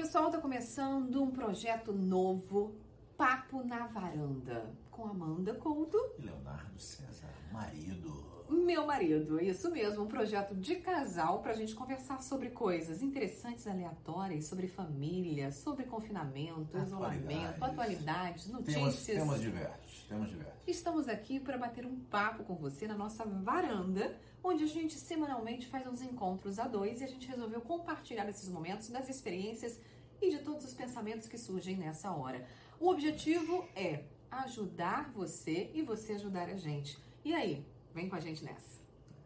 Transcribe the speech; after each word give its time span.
pessoal, 0.00 0.28
está 0.28 0.38
começando 0.38 1.22
um 1.22 1.30
projeto 1.30 1.92
novo, 1.92 2.74
Papo 3.18 3.62
na 3.62 3.86
Varanda, 3.86 4.74
com 4.90 5.04
Amanda 5.04 5.52
Couto 5.52 5.98
e 6.18 6.22
Leonardo 6.22 6.78
César, 6.78 7.28
marido. 7.52 8.30
Meu 8.48 8.86
marido, 8.86 9.38
isso 9.38 9.70
mesmo, 9.70 10.04
um 10.04 10.08
projeto 10.08 10.56
de 10.56 10.76
casal 10.76 11.42
para 11.42 11.52
a 11.52 11.54
gente 11.54 11.74
conversar 11.74 12.22
sobre 12.22 12.48
coisas 12.48 13.02
interessantes, 13.02 13.66
aleatórias, 13.66 14.46
sobre 14.46 14.68
família, 14.68 15.52
sobre 15.52 15.84
confinamento, 15.84 16.78
isolamento, 16.78 17.62
atualidades, 17.62 18.48
notícias. 18.48 19.04
Temas, 19.04 19.04
temas 19.06 19.40
diversos, 19.42 20.04
temas 20.04 20.30
diversos. 20.30 20.62
Estamos 20.66 21.08
aqui 21.08 21.38
para 21.38 21.58
bater 21.58 21.84
um 21.84 22.00
papo 22.00 22.42
com 22.44 22.56
você 22.56 22.88
na 22.88 22.96
nossa 22.96 23.24
varanda, 23.26 24.18
onde 24.42 24.64
a 24.64 24.66
gente 24.66 24.94
semanalmente 24.94 25.66
faz 25.66 25.86
uns 25.86 26.00
encontros 26.00 26.58
a 26.58 26.66
dois 26.66 27.02
e 27.02 27.04
a 27.04 27.06
gente 27.06 27.28
resolveu 27.28 27.60
compartilhar 27.60 28.26
esses 28.30 28.48
momentos 28.48 28.88
das 28.88 29.10
experiências 29.10 29.78
e 30.20 30.30
de 30.30 30.38
todos 30.38 30.64
os 30.64 30.74
pensamentos 30.74 31.28
que 31.28 31.38
surgem 31.38 31.76
nessa 31.76 32.12
hora. 32.12 32.46
O 32.78 32.88
objetivo 32.88 33.68
é 33.74 34.04
ajudar 34.30 35.10
você 35.12 35.70
e 35.74 35.82
você 35.82 36.12
ajudar 36.12 36.48
a 36.48 36.56
gente. 36.56 36.98
E 37.24 37.34
aí, 37.34 37.64
Vem 37.92 38.08
com 38.08 38.14
a 38.14 38.20
gente 38.20 38.44
nessa. 38.44 38.80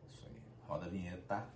Isso 0.09 0.27
aí. 0.27 0.41
Roda 0.63 0.87
a 0.87 0.89
vinheta. 0.89 1.47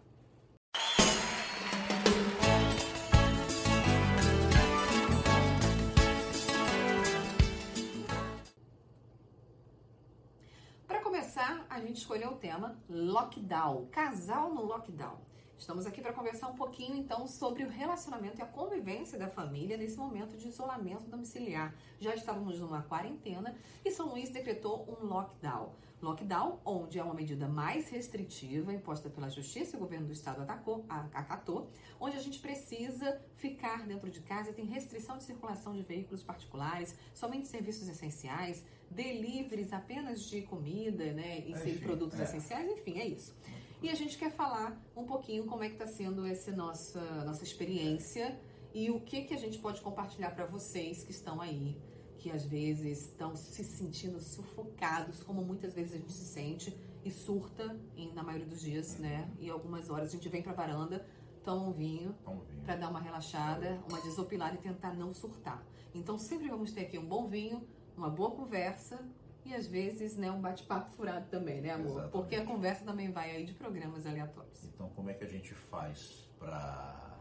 Para 10.86 11.00
começar, 11.00 11.66
a 11.70 11.80
gente 11.80 11.96
escolheu 11.96 12.32
o 12.32 12.36
tema 12.36 12.76
lockdown, 12.90 13.86
casal 13.86 14.52
no 14.52 14.64
lockdown. 14.64 15.18
Estamos 15.58 15.86
aqui 15.86 16.00
para 16.00 16.12
conversar 16.12 16.48
um 16.48 16.54
pouquinho 16.54 16.94
então 16.94 17.26
sobre 17.26 17.64
o 17.64 17.68
relacionamento 17.68 18.38
e 18.38 18.42
a 18.42 18.46
convivência 18.46 19.18
da 19.18 19.28
família 19.28 19.76
nesse 19.76 19.98
momento 19.98 20.36
de 20.36 20.48
isolamento 20.48 21.10
domiciliar. 21.10 21.74
Já 22.00 22.14
estávamos 22.14 22.60
numa 22.60 22.82
quarentena 22.82 23.56
e 23.84 23.90
São 23.90 24.08
Luís 24.08 24.30
decretou 24.30 24.88
um 24.88 25.06
lockdown. 25.06 25.74
Lockdown, 26.00 26.60
onde 26.64 27.00
é 27.00 27.02
uma 27.02 27.12
medida 27.12 27.48
mais 27.48 27.88
restritiva 27.88 28.72
imposta 28.72 29.10
pela 29.10 29.28
Justiça 29.28 29.74
e 29.74 29.76
o 29.76 29.80
governo 29.80 30.06
do 30.06 30.12
estado 30.12 30.42
atacou, 30.42 30.86
acatou, 30.88 31.68
onde 31.98 32.16
a 32.16 32.20
gente 32.20 32.38
precisa 32.38 33.20
ficar 33.34 33.84
dentro 33.84 34.08
de 34.08 34.20
casa 34.20 34.50
e 34.50 34.52
tem 34.52 34.64
restrição 34.64 35.18
de 35.18 35.24
circulação 35.24 35.74
de 35.74 35.82
veículos 35.82 36.22
particulares, 36.22 36.94
somente 37.12 37.48
serviços 37.48 37.88
essenciais, 37.88 38.64
deliveries 38.88 39.72
apenas 39.72 40.22
de 40.22 40.42
comida, 40.42 41.12
né, 41.12 41.40
e 41.40 41.50
enfim, 41.50 41.78
produtos 41.78 42.20
é. 42.20 42.22
essenciais, 42.22 42.70
enfim, 42.70 43.00
é 43.00 43.08
isso. 43.08 43.34
E 43.80 43.88
a 43.88 43.94
gente 43.94 44.18
quer 44.18 44.32
falar 44.32 44.76
um 44.96 45.04
pouquinho 45.04 45.46
como 45.46 45.62
é 45.62 45.68
que 45.68 45.74
está 45.74 45.86
sendo 45.86 46.26
essa 46.26 46.50
nossa, 46.50 47.00
nossa 47.24 47.44
experiência 47.44 48.36
e 48.74 48.90
o 48.90 49.00
que, 49.00 49.22
que 49.22 49.32
a 49.32 49.36
gente 49.36 49.56
pode 49.60 49.80
compartilhar 49.80 50.32
para 50.32 50.46
vocês 50.46 51.04
que 51.04 51.12
estão 51.12 51.40
aí, 51.40 51.80
que 52.18 52.28
às 52.28 52.44
vezes 52.44 53.06
estão 53.06 53.36
se 53.36 53.62
sentindo 53.62 54.20
sufocados, 54.20 55.22
como 55.22 55.44
muitas 55.44 55.74
vezes 55.74 55.94
a 55.94 55.96
gente 55.98 56.12
se 56.12 56.24
sente 56.24 56.76
e 57.04 57.10
surta 57.12 57.78
em, 57.96 58.12
na 58.12 58.22
maioria 58.24 58.48
dos 58.48 58.60
dias, 58.60 58.98
né? 58.98 59.30
E 59.38 59.48
algumas 59.48 59.88
horas 59.88 60.08
a 60.08 60.12
gente 60.12 60.28
vem 60.28 60.42
para 60.42 60.50
a 60.50 60.56
varanda, 60.56 61.06
toma 61.44 61.68
um 61.68 61.72
vinho, 61.72 62.16
vinho. 62.26 62.62
para 62.64 62.74
dar 62.74 62.90
uma 62.90 63.00
relaxada, 63.00 63.80
uma 63.88 64.00
desopilada 64.00 64.56
e 64.56 64.58
tentar 64.58 64.92
não 64.92 65.14
surtar. 65.14 65.64
Então 65.94 66.18
sempre 66.18 66.48
vamos 66.48 66.72
ter 66.72 66.80
aqui 66.80 66.98
um 66.98 67.06
bom 67.06 67.28
vinho, 67.28 67.64
uma 67.96 68.10
boa 68.10 68.32
conversa 68.32 69.08
e 69.48 69.54
às 69.54 69.66
vezes, 69.66 70.16
né, 70.16 70.30
um 70.30 70.40
bate-papo 70.40 70.90
furado 70.92 71.26
também, 71.30 71.60
né, 71.60 71.70
amor? 71.70 71.86
Exatamente. 71.86 72.12
Porque 72.12 72.36
a 72.36 72.44
conversa 72.44 72.84
também 72.84 73.10
vai 73.10 73.30
aí 73.30 73.44
de 73.46 73.54
programas 73.54 74.06
aleatórios. 74.06 74.62
Então, 74.64 74.90
como 74.90 75.08
é 75.08 75.14
que 75.14 75.24
a 75.24 75.28
gente 75.28 75.54
faz 75.54 76.30
para 76.38 77.18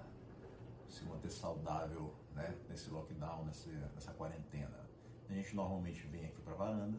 se 0.89 1.05
manter 1.05 1.31
saudável, 1.31 2.13
né, 2.35 2.53
nesse 2.69 2.89
lockdown, 2.89 3.45
nessa, 3.45 3.69
nessa 3.95 4.11
quarentena? 4.11 4.87
A 5.29 5.33
gente 5.33 5.55
normalmente 5.55 6.05
vem 6.07 6.25
aqui 6.25 6.41
para 6.41 6.53
varanda 6.53 6.97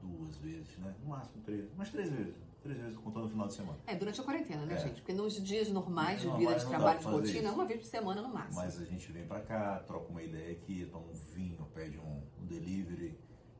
duas 0.00 0.36
vezes, 0.36 0.76
né? 0.78 0.94
No 1.02 1.08
máximo 1.08 1.42
três, 1.42 1.68
mas 1.76 1.90
três 1.90 2.10
vezes. 2.10 2.34
Três 2.62 2.78
vezes 2.78 2.96
contando 2.98 3.24
no 3.24 3.30
final 3.30 3.46
de 3.46 3.54
semana. 3.54 3.78
É, 3.86 3.94
durante 3.94 4.20
a 4.20 4.24
quarentena, 4.24 4.66
né, 4.66 4.74
é. 4.74 4.78
gente? 4.78 5.00
Porque 5.00 5.12
nos 5.12 5.42
dias 5.42 5.68
normais 5.68 6.20
de 6.20 6.28
vida, 6.28 6.54
de 6.54 6.66
trabalho, 6.66 6.98
de 6.98 7.04
rotina, 7.06 7.48
isso. 7.48 7.54
uma 7.54 7.64
vez 7.64 7.80
por 7.80 7.86
semana 7.86 8.22
no 8.22 8.28
máximo. 8.28 8.56
Mas 8.56 8.80
a 8.80 8.84
gente 8.84 9.12
vem 9.12 9.26
para 9.26 9.40
cá, 9.40 9.78
troca 9.86 10.10
uma 10.10 10.22
ideia 10.22 10.52
aqui, 10.52 10.86
toma 10.90 11.06
um 11.06 11.12
vinho, 11.12 11.64
pede 11.72 11.98
um, 11.98 12.22
um 12.40 12.46
delivery 12.46 13.16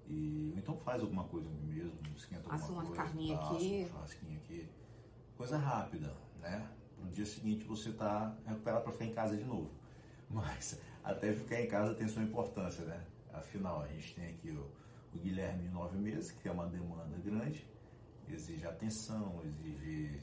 e, 0.09 0.55
então 0.56 0.77
faz 0.78 1.03
alguma 1.03 1.25
coisa 1.25 1.49
mesmo, 1.65 1.93
esquenta 2.15 2.53
Assa 2.53 2.65
alguma 2.65 2.83
uma 2.83 2.87
coisa. 2.89 3.03
carninha 3.03 3.37
aqui. 3.37 3.84
Um 3.84 3.89
churrasquinho 3.89 4.37
aqui. 4.39 4.69
Coisa 5.37 5.59
rápida, 5.59 6.15
né? 6.41 6.69
No 6.99 7.11
dia 7.11 7.27
seguinte 7.27 7.65
você 7.65 7.91
está 7.91 8.37
recuperado 8.47 8.84
para 8.84 8.93
ficar 8.93 9.05
em 9.05 9.15
casa 9.15 9.37
de 9.37 9.45
novo. 9.45 9.71
Mas 10.31 10.81
até 11.05 11.33
ficar 11.33 11.61
em 11.61 11.69
casa 11.69 11.95
tem 11.95 12.09
sua 12.09 12.22
importância, 12.22 12.84
né? 12.84 13.05
Afinal, 13.33 13.83
a 13.83 13.89
gente 13.89 14.15
tem 14.15 14.28
aqui 14.31 14.50
o, 14.50 14.66
o 15.15 15.19
Guilherme 15.19 15.65
de 15.65 15.69
nove 15.69 15.99
meses, 15.99 16.31
que 16.31 16.49
é 16.49 16.53
uma 16.53 16.66
demanda 16.66 17.16
grande, 17.19 17.66
exige 18.28 18.66
atenção, 18.66 19.43
exige 19.45 20.21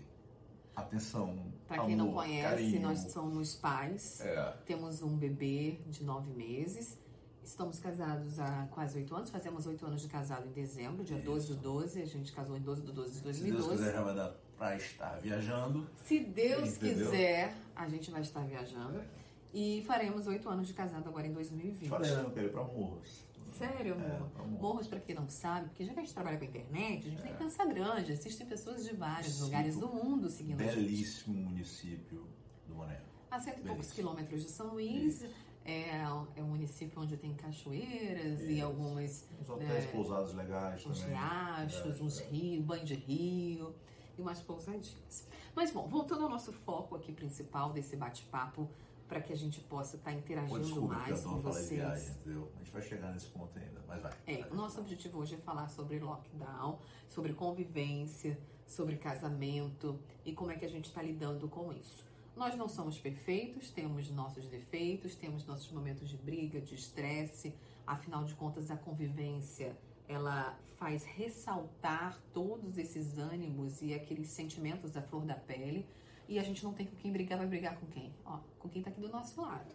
atenção. 0.75 1.53
Para 1.67 1.85
quem 1.85 1.95
não 1.95 2.11
conhece, 2.11 2.49
carinho. 2.49 2.81
nós 2.81 2.99
somos 3.11 3.55
pais, 3.55 4.22
é. 4.22 4.57
temos 4.66 5.03
um 5.03 5.16
bebê 5.16 5.79
de 5.88 6.03
nove 6.03 6.31
meses 6.31 6.97
Estamos 7.43 7.77
casados 7.79 8.39
há 8.39 8.67
quase 8.71 8.97
oito 8.99 9.13
anos, 9.15 9.29
fazemos 9.29 9.67
oito 9.67 9.85
anos 9.85 10.01
de 10.01 10.07
casado 10.07 10.47
em 10.47 10.51
dezembro, 10.51 11.03
dia 11.03 11.17
Isso. 11.17 11.25
12 11.25 11.47
do 11.47 11.55
12, 11.55 12.01
a 12.01 12.05
gente 12.05 12.31
casou 12.31 12.55
em 12.55 12.61
12 12.61 12.81
do 12.83 12.93
12 12.93 13.15
de 13.15 13.21
2012. 13.21 13.61
Se 13.61 13.67
Deus 13.67 13.79
quiser, 13.79 13.93
já 13.93 14.01
vai 14.01 14.15
dar 14.15 14.35
para 14.57 14.75
estar 14.77 15.19
viajando. 15.19 15.89
Se 16.05 16.19
Deus 16.21 16.77
Entendeu? 16.77 17.05
quiser, 17.05 17.55
a 17.75 17.89
gente 17.89 18.09
vai 18.09 18.21
estar 18.21 18.41
viajando. 18.45 18.99
É. 18.99 19.05
E 19.53 19.83
faremos 19.85 20.25
oito 20.25 20.49
anos 20.49 20.67
de 20.67 20.73
casado 20.73 21.07
agora 21.07 21.27
em 21.27 21.33
2020. 21.33 21.89
Falei, 21.89 22.11
né? 22.11 22.21
Eu 22.21 22.31
quero 22.31 22.47
ir 22.47 22.51
para 22.51 22.63
Morros. 22.63 23.25
Sério, 23.57 23.93
amor? 23.93 24.05
É, 24.05 24.19
Morros. 24.19 24.61
Morros, 24.61 24.87
para 24.87 24.99
quem 25.01 25.13
não 25.13 25.27
sabe, 25.29 25.67
porque 25.67 25.85
já 25.85 25.93
que 25.93 25.99
a 25.99 26.03
gente 26.03 26.13
trabalha 26.13 26.37
com 26.37 26.45
a 26.45 26.47
internet, 26.47 27.05
a 27.05 27.09
gente 27.09 27.19
é. 27.19 27.23
tem 27.23 27.31
que 27.33 27.37
pensar 27.37 27.65
grande. 27.65 28.13
Existem 28.13 28.47
pessoas 28.47 28.83
de 28.85 28.95
vários 28.95 29.33
Sim, 29.33 29.43
lugares 29.43 29.77
do 29.77 29.87
mundo 29.89 30.29
seguindo 30.29 30.57
belíssimo 30.57 30.79
a 30.79 30.81
gente. 30.81 30.91
Belíssimo 30.91 31.35
município 31.35 32.27
do 32.67 32.75
Maranhão. 32.75 33.03
A 33.29 33.39
cento 33.39 33.59
e 33.59 33.63
poucos 33.63 33.91
quilômetros 33.91 34.43
de 34.43 34.49
São 34.49 34.73
Luís. 34.73 35.21
Isso 35.21 35.53
é, 35.66 35.90
é 36.35 36.44
um 36.44 36.47
município 36.47 37.01
onde 37.01 37.16
tem 37.16 37.34
cachoeiras 37.34 38.41
Isso. 38.41 38.51
e 38.51 38.62
algumas. 38.62 39.28
Uns 39.41 39.50
hotéis 39.50 39.85
é, 39.85 39.88
pousados 39.88 40.34
legais 40.34 40.85
uns 40.85 41.00
também. 41.00 41.16
riachos, 41.16 42.00
é, 42.00 42.03
uns 42.03 42.19
é. 42.19 42.25
rios, 42.25 42.66
banho 42.66 42.85
de 42.85 42.96
rio 42.96 43.73
e 44.18 44.22
umas 44.22 44.41
pousadinhas. 44.41 45.28
Mas 45.56 45.72
bom, 45.72 45.88
voltando 45.88 46.23
ao 46.23 46.29
nosso 46.29 46.52
foco 46.52 46.96
aqui 46.96 47.13
principal 47.13 47.72
desse 47.72 47.96
bate-papo, 47.96 48.69
para 49.07 49.22
que 49.22 49.31
a 49.31 49.38
gente 49.38 49.62
possa 49.62 49.96
estar 49.96 50.12
tá 50.12 50.18
interagindo 50.18 50.81
mais 50.81 51.23
com 51.23 51.40
vocês. 51.40 51.69
Viagem, 51.69 52.09
entendeu? 52.09 52.52
A 52.56 52.57
gente 52.59 52.72
vai 52.72 52.81
chegar 52.81 53.13
nesse 53.13 53.28
ponto 53.28 53.57
ainda, 53.57 53.81
mas 53.88 54.02
vai. 54.02 54.12
É, 54.28 54.38
vai, 54.38 54.50
o 54.50 54.56
nosso 54.56 54.79
objetivo 54.81 55.19
hoje 55.19 55.35
é 55.35 55.38
falar 55.38 55.69
sobre 55.69 56.00
lockdown, 56.00 56.79
sobre 57.07 57.34
convivência, 57.34 58.38
sobre 58.66 58.97
casamento 58.97 60.00
e 60.25 60.34
como 60.34 60.52
é 60.52 60.56
que 60.56 60.66
a 60.66 60.69
gente 60.69 60.85
está 60.85 61.02
lidando 61.02 61.47
com 61.47 61.72
isso. 61.72 62.12
Nós 62.35 62.55
não 62.55 62.67
somos 62.67 62.97
perfeitos, 62.97 63.69
temos 63.69 64.09
nossos 64.09 64.47
defeitos, 64.47 65.16
temos 65.16 65.45
nossos 65.45 65.71
momentos 65.71 66.09
de 66.09 66.17
briga, 66.17 66.59
de 66.59 66.73
estresse. 66.73 67.53
Afinal 67.85 68.23
de 68.23 68.33
contas, 68.33 68.71
a 68.71 68.77
convivência 68.77 69.77
ela 70.07 70.57
faz 70.77 71.03
ressaltar 71.03 72.19
todos 72.33 72.77
esses 72.77 73.17
ânimos 73.17 73.81
e 73.81 73.93
aqueles 73.93 74.29
sentimentos 74.29 74.91
da 74.91 75.01
flor 75.01 75.25
da 75.25 75.35
pele. 75.35 75.85
E 76.27 76.39
a 76.39 76.43
gente 76.43 76.63
não 76.63 76.73
tem 76.73 76.88
com 76.88 76.95
quem 76.95 77.11
brigar, 77.11 77.38
vai 77.38 77.47
brigar 77.47 77.79
com 77.79 77.85
quem? 77.88 78.11
Ó, 78.25 78.39
com 78.59 78.67
quem 78.67 78.81
está 78.81 78.89
aqui 78.89 78.99
do 78.99 79.09
nosso 79.09 79.39
lado. 79.41 79.73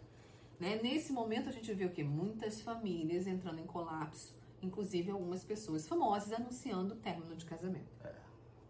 Né? 0.59 0.81
Nesse 0.83 1.13
momento 1.13 1.49
a 1.49 1.53
gente 1.53 1.73
vê 1.73 1.85
o 1.85 1.91
que? 1.91 2.03
Muitas 2.03 2.61
famílias 2.61 3.27
entrando 3.27 3.61
em 3.61 3.67
colapso, 3.67 4.35
inclusive 4.61 5.11
algumas 5.11 5.45
pessoas 5.45 5.87
famosas 5.87 6.33
anunciando 6.33 6.95
o 6.95 6.97
término 6.97 7.37
de 7.37 7.45
casamento. 7.45 7.87
É, 8.03 8.13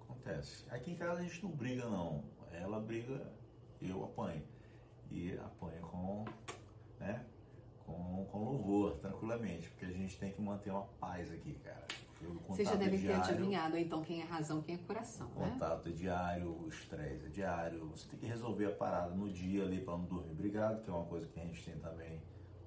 acontece. 0.03 0.65
Aqui 0.71 0.91
em 0.91 0.97
casa 0.97 1.21
a 1.21 1.23
gente 1.23 1.43
não 1.43 1.51
briga, 1.51 1.89
não. 1.89 2.23
Ela 2.53 2.79
briga 2.81 3.33
eu 3.81 4.05
apanho. 4.05 4.43
E 5.11 5.33
apanho 5.39 5.83
com, 5.83 6.25
né, 7.01 7.25
com, 7.87 8.27
com 8.31 8.45
louvor, 8.45 8.99
tranquilamente, 8.99 9.69
porque 9.71 9.87
a 9.87 9.93
gente 9.93 10.19
tem 10.19 10.33
que 10.33 10.41
manter 10.41 10.71
uma 10.71 10.85
paz 11.01 11.31
aqui, 11.33 11.55
cara. 11.65 11.87
Você 12.49 12.65
já 12.65 12.75
deve 12.75 12.99
ter 12.99 13.13
adivinhado, 13.13 13.77
então, 13.77 14.03
quem 14.03 14.21
é 14.21 14.25
razão, 14.25 14.61
quem 14.61 14.75
é 14.75 14.79
coração, 14.79 15.31
o 15.37 15.41
né? 15.41 15.51
Contato 15.53 15.89
é 15.89 15.93
diário, 15.93 16.51
o 16.51 16.69
estresse 16.69 17.27
é 17.27 17.29
diário. 17.29 17.87
Você 17.91 18.09
tem 18.09 18.19
que 18.19 18.27
resolver 18.27 18.67
a 18.67 18.73
parada 18.73 19.15
no 19.15 19.31
dia 19.31 19.63
ali 19.63 19.81
para 19.81 19.97
não 19.97 20.05
dormir 20.05 20.35
brigado, 20.35 20.83
que 20.83 20.91
é 20.91 20.93
uma 20.93 21.05
coisa 21.05 21.29
que 21.29 21.39
a 21.39 21.45
gente 21.45 21.65
tem 21.65 21.79
também 21.79 22.21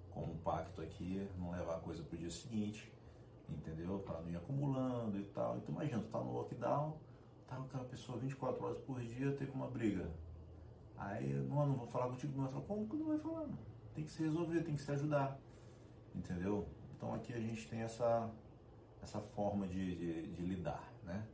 como 0.09 0.35
pacto 0.37 0.81
aqui, 0.81 1.27
não 1.37 1.51
levar 1.51 1.75
a 1.75 1.79
coisa 1.79 2.01
pro 2.03 2.17
dia 2.17 2.29
seguinte, 2.29 2.91
entendeu? 3.49 3.99
Para 3.99 4.21
não 4.21 4.29
ir 4.29 4.37
acumulando 4.37 5.19
e 5.19 5.23
tal. 5.25 5.57
Então 5.57 5.75
imagina, 5.75 6.01
tu 6.01 6.07
tá 6.07 6.19
no 6.19 6.31
lockdown, 6.31 6.97
tá 7.47 7.55
com 7.57 7.63
aquela 7.63 7.85
pessoa 7.85 8.17
24 8.17 8.65
horas 8.65 8.79
por 8.79 9.01
dia, 9.01 9.33
teve 9.33 9.51
uma 9.51 9.67
briga. 9.67 10.09
Aí, 11.01 11.33
não, 11.33 11.65
não 11.65 11.75
vou 11.75 11.87
falar 11.87 12.09
contigo, 12.09 12.39
vai 12.39 12.51
falar, 12.51 12.63
como 12.65 12.87
que 12.87 12.95
não 12.95 13.07
vai 13.07 13.17
falar? 13.17 13.49
Tem 13.95 14.03
que 14.03 14.11
se 14.11 14.21
resolver, 14.21 14.61
tem 14.61 14.75
que 14.75 14.81
se 14.81 14.91
ajudar. 14.91 15.39
Entendeu? 16.13 16.67
Então 16.95 17.13
aqui 17.13 17.33
a 17.33 17.39
gente 17.39 17.67
tem 17.67 17.81
essa, 17.81 18.29
essa 19.01 19.19
forma 19.19 19.67
de, 19.67 19.95
de, 19.95 20.27
de 20.27 20.41
lidar, 20.43 20.93
né? 21.03 21.25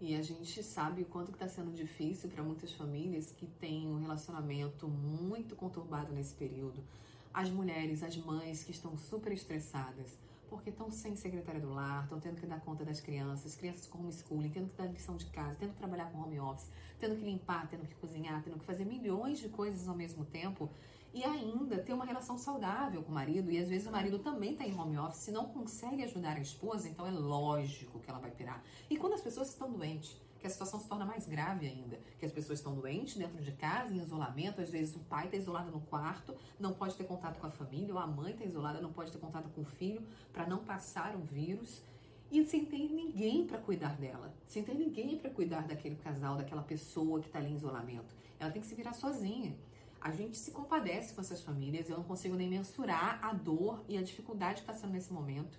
E 0.00 0.14
a 0.14 0.22
gente 0.22 0.62
sabe 0.62 1.02
o 1.02 1.06
quanto 1.06 1.32
está 1.32 1.48
sendo 1.48 1.72
difícil 1.72 2.28
para 2.28 2.42
muitas 2.42 2.72
famílias 2.72 3.32
que 3.32 3.46
têm 3.46 3.88
um 3.88 3.98
relacionamento 3.98 4.86
muito 4.86 5.56
conturbado 5.56 6.12
nesse 6.12 6.34
período. 6.34 6.84
As 7.32 7.50
mulheres, 7.50 8.02
as 8.02 8.16
mães 8.16 8.62
que 8.62 8.70
estão 8.70 8.96
super 8.96 9.32
estressadas, 9.32 10.16
porque 10.48 10.70
estão 10.70 10.90
sem 10.90 11.14
secretária 11.16 11.60
do 11.60 11.72
lar, 11.72 12.04
estão 12.04 12.18
tendo 12.18 12.40
que 12.40 12.46
dar 12.46 12.60
conta 12.60 12.84
das 12.84 13.00
crianças, 13.00 13.54
crianças 13.54 13.86
com 13.86 13.98
homeschooling, 13.98 14.50
tendo 14.50 14.68
que 14.70 14.76
dar 14.76 14.86
lição 14.86 15.16
de 15.16 15.26
casa, 15.26 15.56
tendo 15.58 15.72
que 15.72 15.78
trabalhar 15.78 16.10
com 16.10 16.18
home 16.18 16.40
office, 16.40 16.70
tendo 16.98 17.16
que 17.16 17.24
limpar, 17.24 17.68
tendo 17.68 17.86
que 17.86 17.94
cozinhar, 17.96 18.42
tendo 18.42 18.58
que 18.58 18.64
fazer 18.64 18.84
milhões 18.84 19.38
de 19.38 19.48
coisas 19.48 19.88
ao 19.88 19.94
mesmo 19.94 20.24
tempo 20.24 20.68
e 21.12 21.24
ainda 21.24 21.78
ter 21.78 21.92
uma 21.92 22.04
relação 22.04 22.36
saudável 22.36 23.02
com 23.02 23.10
o 23.10 23.14
marido. 23.14 23.50
E 23.50 23.58
às 23.58 23.68
vezes 23.68 23.86
o 23.86 23.90
marido 23.90 24.18
também 24.18 24.52
está 24.52 24.66
em 24.66 24.78
home 24.78 24.98
office, 24.98 25.18
se 25.18 25.30
não 25.30 25.46
consegue 25.46 26.02
ajudar 26.04 26.36
a 26.36 26.40
esposa, 26.40 26.88
então 26.88 27.06
é 27.06 27.10
lógico 27.10 27.98
que 27.98 28.10
ela 28.10 28.18
vai 28.18 28.30
pirar. 28.30 28.62
E 28.88 28.96
quando 28.96 29.14
as 29.14 29.20
pessoas 29.20 29.48
estão 29.48 29.70
doentes, 29.70 30.16
que 30.40 30.46
a 30.46 30.50
situação 30.50 30.80
se 30.80 30.88
torna 30.88 31.04
mais 31.04 31.26
grave 31.26 31.66
ainda, 31.66 31.98
que 32.18 32.24
as 32.24 32.32
pessoas 32.32 32.58
estão 32.58 32.74
doentes 32.74 33.16
dentro 33.16 33.42
de 33.42 33.52
casa, 33.52 33.92
em 33.92 33.98
isolamento, 33.98 34.60
às 34.60 34.70
vezes 34.70 34.94
o 34.96 35.00
pai 35.00 35.26
está 35.26 35.36
isolado 35.36 35.70
no 35.70 35.80
quarto, 35.80 36.34
não 36.58 36.72
pode 36.72 36.94
ter 36.94 37.04
contato 37.04 37.38
com 37.38 37.46
a 37.46 37.50
família, 37.50 37.92
ou 37.92 38.00
a 38.00 38.06
mãe 38.06 38.32
está 38.32 38.44
isolada, 38.44 38.80
não 38.80 38.92
pode 38.92 39.10
ter 39.10 39.18
contato 39.18 39.48
com 39.50 39.62
o 39.62 39.64
filho, 39.64 40.02
para 40.32 40.46
não 40.46 40.58
passar 40.58 41.14
o 41.16 41.20
vírus. 41.20 41.82
E 42.30 42.44
sem 42.44 42.64
ter 42.66 42.90
ninguém 42.90 43.46
para 43.46 43.56
cuidar 43.56 43.96
dela, 43.96 44.34
sem 44.46 44.62
ter 44.62 44.74
ninguém 44.74 45.16
para 45.16 45.30
cuidar 45.30 45.66
daquele 45.66 45.96
casal, 45.96 46.36
daquela 46.36 46.62
pessoa 46.62 47.20
que 47.20 47.26
está 47.26 47.38
ali 47.38 47.50
em 47.50 47.54
isolamento. 47.54 48.14
Ela 48.38 48.50
tem 48.50 48.60
que 48.60 48.68
se 48.68 48.74
virar 48.74 48.92
sozinha. 48.92 49.56
A 50.00 50.10
gente 50.10 50.36
se 50.36 50.50
compadece 50.50 51.14
com 51.14 51.22
essas 51.22 51.40
famílias, 51.40 51.88
eu 51.88 51.96
não 51.96 52.04
consigo 52.04 52.36
nem 52.36 52.48
mensurar 52.48 53.18
a 53.22 53.32
dor 53.32 53.82
e 53.88 53.96
a 53.96 54.02
dificuldade 54.02 54.56
que 54.56 54.70
está 54.70 54.74
sendo 54.74 54.92
nesse 54.92 55.12
momento. 55.12 55.58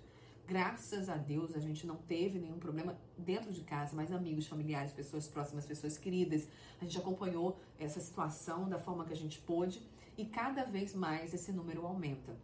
Graças 0.50 1.08
a 1.08 1.14
Deus 1.14 1.54
a 1.54 1.60
gente 1.60 1.86
não 1.86 1.94
teve 1.94 2.40
nenhum 2.40 2.58
problema 2.58 2.98
dentro 3.16 3.52
de 3.52 3.60
casa, 3.60 3.94
mas 3.94 4.10
amigos, 4.10 4.48
familiares, 4.48 4.92
pessoas 4.92 5.28
próximas, 5.28 5.64
pessoas 5.64 5.96
queridas. 5.96 6.48
A 6.80 6.84
gente 6.84 6.98
acompanhou 6.98 7.56
essa 7.78 8.00
situação 8.00 8.68
da 8.68 8.76
forma 8.76 9.04
que 9.04 9.12
a 9.12 9.16
gente 9.16 9.38
pôde 9.38 9.80
e 10.18 10.24
cada 10.24 10.64
vez 10.64 10.92
mais 10.92 11.32
esse 11.32 11.52
número 11.52 11.86
aumenta. 11.86 12.36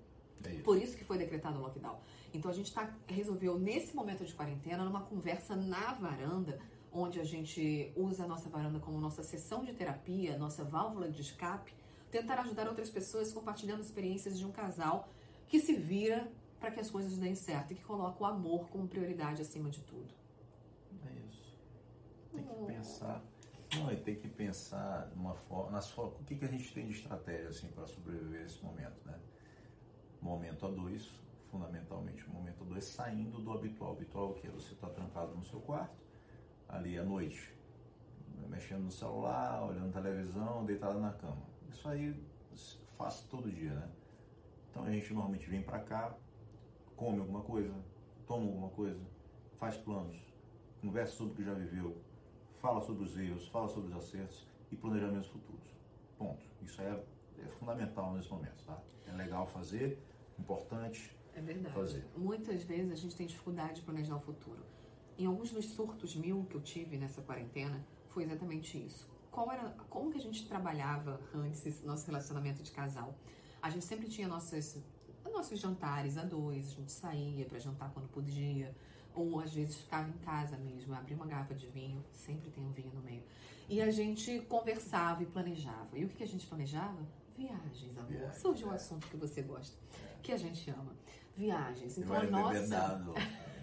É 0.44 0.52
isso. 0.52 0.62
Por 0.62 0.80
isso 0.80 0.96
que 0.96 1.02
foi 1.02 1.18
decretado 1.18 1.58
o 1.58 1.62
lockdown. 1.62 1.98
Então 2.32 2.48
a 2.48 2.54
gente 2.54 2.72
tá, 2.72 2.94
resolveu, 3.08 3.58
nesse 3.58 3.96
momento 3.96 4.24
de 4.24 4.32
quarentena, 4.32 4.84
numa 4.84 5.00
conversa 5.00 5.56
na 5.56 5.94
varanda, 5.94 6.60
onde 6.92 7.18
a 7.18 7.24
gente 7.24 7.92
usa 7.96 8.22
a 8.22 8.28
nossa 8.28 8.48
varanda 8.48 8.78
como 8.78 9.00
nossa 9.00 9.24
sessão 9.24 9.64
de 9.64 9.72
terapia, 9.72 10.38
nossa 10.38 10.62
válvula 10.62 11.10
de 11.10 11.22
escape, 11.22 11.74
tentar 12.08 12.38
ajudar 12.38 12.68
outras 12.68 12.88
pessoas 12.88 13.32
compartilhando 13.32 13.80
experiências 13.80 14.38
de 14.38 14.46
um 14.46 14.52
casal 14.52 15.08
que 15.48 15.58
se 15.58 15.74
vira 15.74 16.30
para 16.58 16.70
que 16.70 16.80
as 16.80 16.90
coisas 16.90 17.16
deem 17.18 17.34
certo 17.34 17.72
e 17.72 17.74
que 17.74 17.84
coloca 17.84 18.22
o 18.22 18.26
amor 18.26 18.68
como 18.68 18.88
prioridade 18.88 19.42
acima 19.42 19.70
de 19.70 19.80
tudo. 19.82 20.12
É 21.04 21.12
isso. 21.28 21.58
Tem 22.32 22.44
que 22.44 22.64
pensar. 22.64 23.22
Não, 23.74 23.96
tem 23.96 24.16
que 24.16 24.28
pensar 24.28 25.10
numa 25.14 25.34
forma, 25.34 25.72
nas 25.72 25.90
formas, 25.90 26.20
o 26.20 26.24
que, 26.24 26.36
que 26.36 26.44
a 26.44 26.48
gente 26.48 26.72
tem 26.72 26.86
de 26.86 26.92
estratégia 26.92 27.48
assim 27.48 27.68
para 27.68 27.86
sobreviver 27.86 28.42
nesse 28.42 28.64
momento, 28.64 29.04
né? 29.04 29.18
Momento 30.22 30.66
a 30.66 30.70
dois, 30.70 31.12
fundamentalmente, 31.50 32.24
o 32.26 32.30
momento 32.30 32.62
a 32.62 32.66
dois 32.66 32.84
saindo 32.84 33.40
do 33.40 33.52
habitual. 33.52 33.90
O 33.90 33.96
habitual 33.96 34.36
é 34.36 34.40
que? 34.40 34.48
Você 34.48 34.72
está 34.72 34.88
trancado 34.88 35.34
no 35.34 35.44
seu 35.44 35.60
quarto, 35.60 35.96
ali 36.68 36.96
à 36.98 37.04
noite, 37.04 37.54
mexendo 38.48 38.84
no 38.84 38.90
celular, 38.90 39.64
olhando 39.64 39.92
televisão, 39.92 40.64
deitado 40.64 41.00
na 41.00 41.12
cama 41.12 41.56
isso 41.76 41.88
aí 41.88 42.14
faço 42.96 43.28
todo 43.28 43.50
dia, 43.50 43.74
né? 43.74 43.88
Então 44.70 44.84
a 44.84 44.90
gente 44.90 45.12
normalmente 45.12 45.48
vem 45.48 45.62
para 45.62 45.78
cá, 45.80 46.14
come 46.96 47.18
alguma 47.18 47.42
coisa, 47.42 47.74
toma 48.26 48.46
alguma 48.46 48.68
coisa, 48.70 49.00
faz 49.56 49.76
planos, 49.76 50.16
conversa 50.80 51.14
sobre 51.16 51.32
o 51.32 51.36
que 51.36 51.44
já 51.44 51.54
viveu, 51.54 51.96
fala 52.60 52.80
sobre 52.80 53.04
os 53.04 53.16
erros, 53.16 53.46
fala 53.48 53.68
sobre 53.68 53.90
os 53.90 53.96
acertos 53.96 54.46
e 54.70 54.76
planejamentos 54.76 55.28
futuros. 55.28 55.74
Ponto. 56.18 56.42
Isso 56.62 56.80
é, 56.80 57.02
é 57.38 57.48
fundamental 57.48 58.14
nesse 58.14 58.30
momento, 58.30 58.64
tá? 58.64 58.80
É 59.06 59.12
legal 59.12 59.46
fazer, 59.46 60.02
importante 60.38 61.16
é 61.34 61.40
verdade. 61.40 61.74
fazer. 61.74 62.04
Muitas 62.16 62.62
vezes 62.62 62.90
a 62.90 62.96
gente 62.96 63.14
tem 63.14 63.26
dificuldade 63.26 63.76
de 63.76 63.82
planejar 63.82 64.16
o 64.16 64.20
futuro. 64.20 64.64
Em 65.18 65.26
alguns 65.26 65.50
dos 65.50 65.66
surtos 65.66 66.16
mil 66.16 66.44
que 66.44 66.56
eu 66.56 66.60
tive 66.60 66.96
nessa 66.96 67.22
quarentena, 67.22 67.86
foi 68.08 68.24
exatamente 68.24 68.84
isso 68.84 69.16
qual 69.36 69.52
era, 69.52 69.68
como 69.90 70.10
que 70.10 70.16
a 70.16 70.20
gente 70.20 70.48
trabalhava 70.48 71.20
antes 71.34 71.84
nosso 71.84 72.06
relacionamento 72.06 72.62
de 72.62 72.72
casal. 72.72 73.14
A 73.60 73.68
gente 73.68 73.84
sempre 73.84 74.08
tinha 74.08 74.26
nossos, 74.26 74.78
nossos 75.36 75.60
jantares 75.60 76.16
a 76.16 76.24
dois, 76.24 76.66
a 76.66 76.74
gente 76.74 76.92
saía 76.92 77.44
para 77.44 77.58
jantar 77.58 77.90
quando 77.92 78.08
podia, 78.08 78.74
ou 79.14 79.40
às 79.40 79.54
vezes 79.54 79.76
ficava 79.76 80.08
em 80.08 80.18
casa 80.24 80.56
mesmo, 80.56 80.94
abria 80.94 81.16
uma 81.16 81.26
garrafa 81.26 81.54
de 81.54 81.66
vinho, 81.68 82.04
sempre 82.12 82.50
tem 82.50 82.64
um 82.64 82.70
vinho 82.70 82.92
no 82.94 83.02
meio. 83.02 83.22
E 83.68 83.80
a 83.80 83.90
gente 83.90 84.40
conversava 84.48 85.22
e 85.22 85.26
planejava. 85.26 85.98
E 85.98 86.04
o 86.04 86.08
que, 86.08 86.16
que 86.16 86.24
a 86.24 86.28
gente 86.28 86.46
planejava? 86.46 86.98
Viagens, 87.36 87.96
amor. 87.98 88.10
Viagem, 88.10 88.40
Surge 88.40 88.64
um 88.64 88.72
é. 88.72 88.76
assunto 88.76 89.06
que 89.08 89.16
você 89.16 89.42
gosta, 89.42 89.76
que 90.22 90.32
a 90.32 90.36
gente 90.36 90.70
ama. 90.70 90.96
Viagens. 91.36 91.98
Então 91.98 92.16
a 92.16 92.22
nossa. 92.24 93.14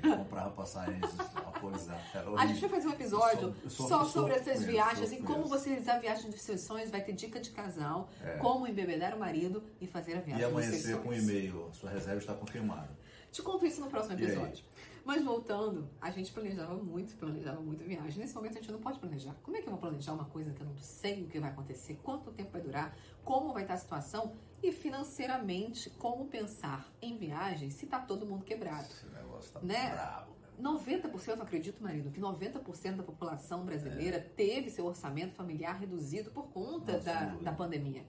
Comprava 0.10 0.52
passagens 0.52 1.02
alcoolizadas. 1.36 2.04
A 2.38 2.46
gente 2.46 2.62
vai 2.62 2.70
fazer 2.70 2.88
um 2.88 2.92
episódio 2.92 3.56
sou, 3.64 3.70
sou, 3.70 3.88
só 3.88 4.06
sobre 4.06 4.34
essas 4.34 4.64
viagens 4.64 5.12
e 5.12 5.18
como 5.18 5.46
você 5.46 5.70
realizar 5.70 5.96
a 5.96 6.00
viagem 6.00 6.30
dos 6.30 6.42
seus 6.42 6.62
sonhos. 6.62 6.90
Vai 6.90 7.02
ter 7.02 7.14
dica 7.14 7.40
de 7.40 7.52
casal, 7.52 8.10
é. 8.22 8.38
como 8.38 8.68
embebedar 8.68 9.16
o 9.16 9.20
marido 9.20 9.64
e 9.80 9.88
fazer 9.88 10.18
a 10.18 10.22
viagem. 10.22 10.44
E 10.44 10.46
amanhecer 10.46 10.98
com 10.98 11.10
um 11.10 11.14
e-mail, 11.14 11.70
sua 11.74 11.90
reserva 11.90 12.20
está 12.20 12.34
confirmada. 12.34 12.90
Te 13.32 13.42
conto 13.42 13.66
isso 13.66 13.82
no 13.82 13.88
próximo 13.88 14.14
episódio. 14.14 14.64
Mas 15.06 15.22
voltando, 15.22 15.90
a 16.00 16.10
gente 16.12 16.32
planejava 16.32 16.76
muito, 16.76 17.16
planejava 17.18 17.60
muito 17.60 17.84
viagem. 17.84 18.20
Nesse 18.20 18.34
momento 18.34 18.54
a 18.54 18.62
gente 18.62 18.72
não 18.72 18.80
pode 18.80 19.00
planejar. 19.00 19.36
Como 19.44 19.58
é 19.58 19.62
que 19.62 19.68
eu 19.68 19.72
vou 19.72 19.80
planejar 19.80 20.14
uma 20.14 20.26
coisa 20.26 20.54
que 20.54 20.62
eu 20.62 20.68
não 20.68 20.78
sei 20.78 21.24
o 21.24 21.28
que 21.28 21.40
vai 21.40 21.50
acontecer, 21.50 22.00
quanto 22.02 22.32
tempo 22.32 22.52
vai 22.52 22.62
durar, 22.62 22.98
como 23.24 23.52
vai 23.52 23.64
estar 23.64 23.74
a 23.74 23.78
situação 23.78 24.34
e 24.62 24.72
financeiramente 24.72 25.90
como 25.90 26.26
pensar 26.28 26.90
em 27.02 27.18
viagem 27.18 27.70
se 27.70 27.84
está 27.84 28.00
todo 28.00 28.26
mundo 28.26 28.46
quebrado. 28.46 28.88
Esse 28.88 29.06
tá 29.52 29.60
né? 29.62 29.92
bravo. 29.92 30.34
90%, 30.62 31.36
eu 31.36 31.42
acredito, 31.42 31.82
marido, 31.82 32.12
que 32.12 32.22
90% 32.22 32.98
da 32.98 33.04
população 33.04 33.66
brasileira 33.66 34.18
é. 34.18 34.20
teve 34.20 34.70
seu 34.70 34.86
orçamento 34.86 35.34
familiar 35.34 35.80
reduzido 35.80 36.30
por 36.32 36.48
conta 36.50 36.94
Nossa, 36.94 37.06
da, 37.06 37.26
da 37.42 37.52
pandemia. 37.52 38.06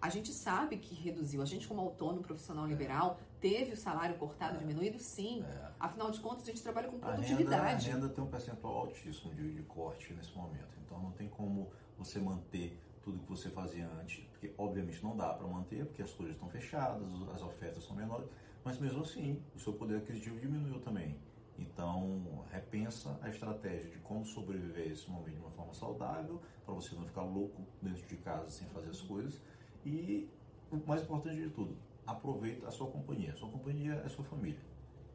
A 0.00 0.08
gente 0.08 0.32
sabe 0.32 0.78
que 0.78 0.94
reduziu. 0.94 1.42
A 1.42 1.44
gente, 1.44 1.68
como 1.68 1.80
autônomo 1.80 2.22
profissional 2.22 2.64
é. 2.64 2.68
liberal, 2.68 3.18
teve 3.40 3.72
o 3.72 3.76
salário 3.76 4.16
cortado, 4.16 4.56
é. 4.56 4.58
diminuído, 4.58 4.98
sim. 4.98 5.44
É. 5.44 5.70
Afinal 5.78 6.10
de 6.10 6.20
contas, 6.20 6.44
a 6.44 6.46
gente 6.46 6.62
trabalha 6.62 6.88
com 6.88 6.98
produtividade. 6.98 7.54
A 7.54 7.66
renda, 7.66 7.90
a 7.90 7.94
renda 7.94 8.08
tem 8.08 8.24
um 8.24 8.28
percentual 8.28 8.76
altíssimo 8.78 9.34
de, 9.34 9.52
de 9.52 9.62
corte 9.64 10.14
nesse 10.14 10.34
momento. 10.34 10.78
Então, 10.84 10.98
não 11.02 11.10
tem 11.10 11.28
como 11.28 11.70
você 11.98 12.18
manter 12.18 12.78
tudo 13.02 13.18
que 13.18 13.28
você 13.28 13.50
fazia 13.50 13.88
antes, 14.00 14.24
porque 14.30 14.52
obviamente 14.56 15.02
não 15.02 15.16
dá 15.16 15.32
para 15.32 15.46
manter, 15.46 15.84
porque 15.86 16.02
as 16.02 16.12
coisas 16.12 16.34
estão 16.34 16.48
fechadas, 16.48 17.06
as 17.34 17.42
ofertas 17.42 17.84
são 17.84 17.96
menores, 17.96 18.28
mas 18.64 18.78
mesmo 18.78 19.02
assim 19.02 19.42
o 19.54 19.58
seu 19.58 19.72
poder 19.72 19.96
aquisitivo 19.98 20.38
diminuiu 20.38 20.80
também. 20.80 21.16
Então, 21.58 22.44
repensa 22.50 23.18
a 23.20 23.28
estratégia 23.28 23.90
de 23.90 23.98
como 23.98 24.24
sobreviver 24.24 24.88
a 24.88 24.92
esse 24.92 25.10
momento 25.10 25.34
de 25.34 25.40
uma 25.40 25.50
forma 25.50 25.74
saudável, 25.74 26.40
para 26.64 26.74
você 26.74 26.94
não 26.94 27.04
ficar 27.04 27.22
louco 27.22 27.62
dentro 27.82 28.06
de 28.06 28.16
casa 28.16 28.48
sem 28.50 28.66
fazer 28.68 28.88
as 28.88 29.00
coisas. 29.02 29.40
E 29.84 30.28
o 30.70 30.76
mais 30.86 31.02
importante 31.02 31.36
de 31.36 31.50
tudo, 31.50 31.76
aproveita 32.06 32.66
a 32.66 32.70
sua 32.70 32.90
companhia. 32.90 33.32
A 33.32 33.36
sua 33.36 33.50
companhia 33.50 33.94
é 34.04 34.08
sua 34.08 34.24
família. 34.24 34.60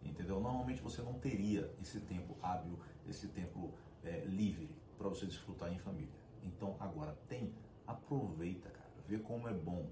Entendeu? 0.04 0.40
Normalmente 0.40 0.82
você 0.82 1.02
não 1.02 1.14
teria 1.16 1.74
esse 1.82 2.00
tempo 2.02 2.38
hábil, 2.42 2.78
esse 3.08 3.28
tempo 3.30 3.74
é, 4.04 4.24
livre 4.26 4.70
para 4.98 5.10
você 5.10 5.26
desfrutar 5.26 5.74
em 5.74 5.80
família. 5.80 6.14
Então, 6.44 6.76
agora 6.80 7.18
tem 7.28 7.52
aproveita, 7.88 8.70
cara, 8.70 8.90
vê 9.08 9.18
como 9.18 9.48
é 9.48 9.54
bom, 9.54 9.88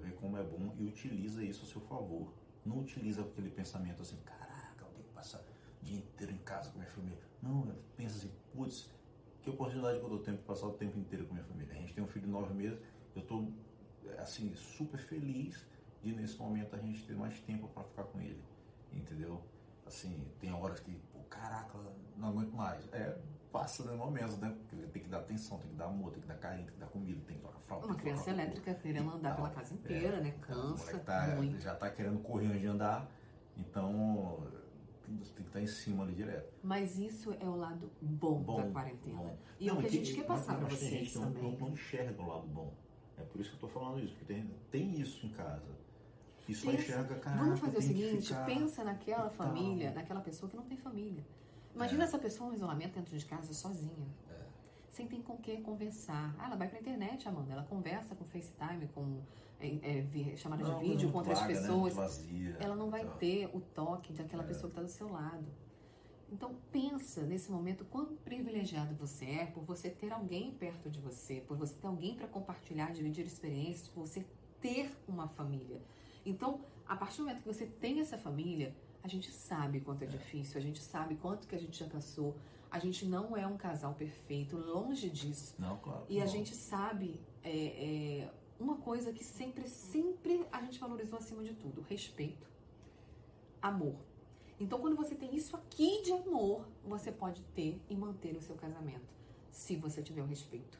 vê 0.00 0.12
como 0.12 0.36
é 0.36 0.42
bom 0.42 0.72
e 0.78 0.84
utiliza 0.84 1.42
isso 1.42 1.64
a 1.64 1.68
seu 1.68 1.80
favor. 1.82 2.32
Não 2.68 2.80
utiliza 2.80 3.22
aquele 3.22 3.50
pensamento 3.50 4.02
assim, 4.02 4.16
caraca, 4.24 4.84
eu 4.84 4.88
tenho 4.92 5.04
que 5.04 5.14
passar 5.14 5.38
o 5.38 5.84
dia 5.84 5.96
inteiro 5.96 6.32
em 6.32 6.38
casa 6.38 6.70
com 6.70 6.78
minha 6.78 6.90
família. 6.90 7.18
Não, 7.42 7.74
pensa 7.96 8.18
assim, 8.18 8.30
putz, 8.52 8.90
que 9.42 9.50
oportunidade 9.50 9.98
que 9.98 10.04
eu 10.04 10.10
dou 10.10 10.18
tempo 10.18 10.42
passar 10.42 10.66
o 10.66 10.72
tempo 10.72 10.98
inteiro 10.98 11.26
com 11.26 11.32
minha 11.32 11.46
família. 11.46 11.72
A 11.74 11.78
gente 11.78 11.94
tem 11.94 12.04
um 12.04 12.06
filho 12.06 12.26
de 12.26 12.30
nove 12.30 12.52
meses, 12.52 12.78
eu 13.14 13.22
estou 13.22 13.50
assim 14.18 14.54
super 14.54 14.98
feliz 14.98 15.66
de 16.02 16.12
nesse 16.12 16.36
momento 16.38 16.74
a 16.74 16.78
gente 16.78 17.04
ter 17.06 17.16
mais 17.16 17.40
tempo 17.40 17.68
para 17.68 17.84
ficar 17.84 18.04
com 18.04 18.20
ele, 18.20 18.42
entendeu? 18.92 19.42
Assim, 19.86 20.26
tem 20.38 20.52
horas 20.52 20.80
que, 20.80 20.92
pô, 21.12 21.20
caraca, 21.30 21.78
não 22.16 22.28
aguento 22.28 22.52
mais. 22.52 22.86
É, 22.92 23.16
passa 23.52 23.82
no 23.84 23.96
momento, 23.96 24.36
né? 24.36 24.54
Porque 24.56 24.86
tem 24.86 25.02
que 25.02 25.08
dar 25.08 25.18
atenção, 25.18 25.58
tem 25.58 25.70
que 25.70 25.76
dar 25.76 25.86
amor, 25.86 26.12
tem 26.12 26.20
que 26.20 26.28
dar 26.28 26.36
carinho, 26.36 26.64
tem 26.64 26.74
que 26.74 26.80
dar 26.80 26.86
comida, 26.86 27.20
tem 27.26 27.36
que 27.36 27.42
tocar 27.42 27.58
fralda. 27.60 27.86
Uma 27.86 27.94
criança 27.94 28.30
elétrica 28.30 28.74
querendo 28.74 29.10
andar 29.10 29.36
pela 29.36 29.50
casa 29.50 29.74
inteira, 29.74 30.16
é, 30.16 30.20
né? 30.20 30.34
Cansa. 30.40 30.98
Tá, 30.98 31.34
muito. 31.36 31.58
Já 31.58 31.74
tá 31.74 31.90
querendo 31.90 32.18
correr 32.20 32.46
antes 32.46 32.60
de 32.60 32.66
andar, 32.66 33.10
então 33.56 34.46
tem, 35.04 35.16
que 35.16 35.42
estar 35.42 35.60
em 35.60 35.66
cima 35.66 36.04
ali 36.04 36.14
direto. 36.14 36.52
Mas 36.62 36.98
isso 36.98 37.34
é 37.40 37.46
o 37.46 37.56
lado 37.56 37.90
bom, 38.00 38.40
bom 38.40 38.56
da 38.56 38.70
quarentena. 38.70 39.16
Bom. 39.16 39.36
E 39.58 39.66
não, 39.66 39.78
o 39.78 39.80
que 39.80 39.86
a 39.86 39.90
gente 39.90 40.14
quer 40.14 40.24
passar 40.24 40.56
para 40.56 40.68
vocês 40.68 40.90
gente 40.90 41.14
também. 41.14 41.42
Não, 41.42 41.58
não, 41.58 41.68
enxerga 41.70 42.22
o 42.22 42.26
lado 42.26 42.46
bom. 42.46 42.72
É 43.16 43.22
por 43.22 43.40
isso 43.40 43.50
que 43.50 43.64
eu 43.64 43.66
estou 43.66 43.82
falando 43.82 44.00
isso, 44.00 44.14
porque 44.14 44.32
tem, 44.32 44.50
tem 44.70 45.00
isso 45.00 45.26
em 45.26 45.30
casa. 45.30 45.76
Isso 46.48 46.64
pensa, 46.64 46.80
enxerga, 46.80 47.14
cara. 47.16 47.36
Vamos 47.36 47.60
fazer 47.60 47.78
o 47.78 47.82
seguinte, 47.82 48.34
pensa 48.46 48.84
naquela 48.84 49.28
família, 49.28 49.90
naquela 49.90 50.20
pessoa 50.20 50.48
que 50.48 50.56
não 50.56 50.64
tem 50.64 50.78
família 50.78 51.24
Imagina 51.78 52.02
É. 52.02 52.06
essa 52.06 52.18
pessoa 52.18 52.50
em 52.52 52.56
isolamento 52.56 52.94
dentro 52.94 53.16
de 53.16 53.24
casa 53.24 53.54
sozinha. 53.54 54.06
É. 54.30 54.34
Sem 54.90 55.06
ter 55.06 55.22
com 55.22 55.36
quem 55.36 55.62
conversar. 55.62 56.34
Ah, 56.38 56.46
ela 56.46 56.56
vai 56.56 56.68
pra 56.68 56.80
internet, 56.80 57.28
Amanda. 57.28 57.52
Ela 57.52 57.62
conversa 57.62 58.16
com 58.16 58.24
FaceTime, 58.24 58.88
com 58.88 59.20
é, 59.60 59.68
é, 60.32 60.36
chamada 60.36 60.64
Não, 60.64 60.78
de 60.80 60.88
vídeo 60.88 61.10
com 61.12 61.18
outras 61.18 61.38
vaga, 61.38 61.54
né? 61.54 61.60
pessoas. 61.60 61.94
Muito 61.94 61.96
vazia. 61.96 62.56
ela 62.58 62.74
não 62.74 62.90
vai 62.90 63.02
Então, 63.02 63.16
ter 63.18 63.48
o 63.54 63.60
toque 63.60 64.12
daquela 64.12 64.42
É. 64.42 64.46
pessoa 64.46 64.64
que 64.72 64.78
está 64.78 64.82
do 64.82 64.88
seu 64.88 65.08
lado. 65.12 65.44
Então 66.30 66.54
pensa 66.72 67.22
nesse 67.22 67.50
momento 67.50 67.84
quão 67.86 68.06
privilegiado 68.16 68.94
você 68.96 69.24
é 69.24 69.46
por 69.46 69.62
você 69.64 69.88
ter 69.88 70.12
alguém 70.12 70.52
perto 70.52 70.90
de 70.90 71.00
você, 71.00 71.40
por 71.46 71.56
você 71.56 71.74
ter 71.74 71.86
alguém 71.86 72.14
para 72.16 72.26
compartilhar, 72.28 72.92
dividir 72.92 73.24
experiências, 73.24 73.88
por 73.88 74.06
você 74.06 74.26
ter 74.60 74.90
uma 75.06 75.26
família. 75.28 75.80
Então, 76.26 76.60
a 76.86 76.94
partir 76.96 77.18
do 77.18 77.22
momento 77.24 77.40
que 77.42 77.46
você 77.46 77.64
tem 77.66 78.00
essa 78.00 78.18
família, 78.18 78.74
a 79.08 79.10
gente 79.10 79.32
sabe 79.32 79.80
quanto 79.80 80.02
é, 80.02 80.06
difícil, 80.06 80.58
a 80.58 80.62
gente 80.62 80.80
sabe 80.82 81.16
quanto 81.16 81.48
que 81.48 81.54
a 81.54 81.58
gente 81.58 81.78
já 81.78 81.88
passou. 81.88 82.36
A 82.70 82.78
gente 82.78 83.06
não 83.06 83.34
é 83.34 83.46
um 83.46 83.56
casal 83.56 83.94
perfeito, 83.94 84.56
longe 84.56 85.08
disso. 85.08 85.54
Não, 85.58 85.78
claro. 85.78 86.04
E 86.08 86.20
a 86.20 86.24
não. 86.24 86.30
gente 86.30 86.54
sabe 86.54 87.18
é, 87.42 87.50
é, 87.50 88.30
uma 88.60 88.76
coisa 88.76 89.10
que 89.10 89.24
sempre, 89.24 89.66
sempre 89.68 90.44
a 90.52 90.60
gente 90.60 90.78
valorizou 90.78 91.18
acima 91.18 91.42
de 91.42 91.54
tudo: 91.54 91.80
respeito, 91.88 92.46
amor. 93.62 93.96
Então, 94.60 94.78
quando 94.80 94.96
você 94.96 95.14
tem 95.14 95.34
isso 95.34 95.56
aqui 95.56 96.02
de 96.02 96.12
amor, 96.12 96.66
você 96.84 97.10
pode 97.10 97.42
ter 97.54 97.80
e 97.88 97.96
manter 97.96 98.36
o 98.36 98.42
seu 98.42 98.56
casamento, 98.56 99.08
se 99.50 99.76
você 99.76 100.02
tiver 100.02 100.22
o 100.22 100.26
respeito. 100.26 100.78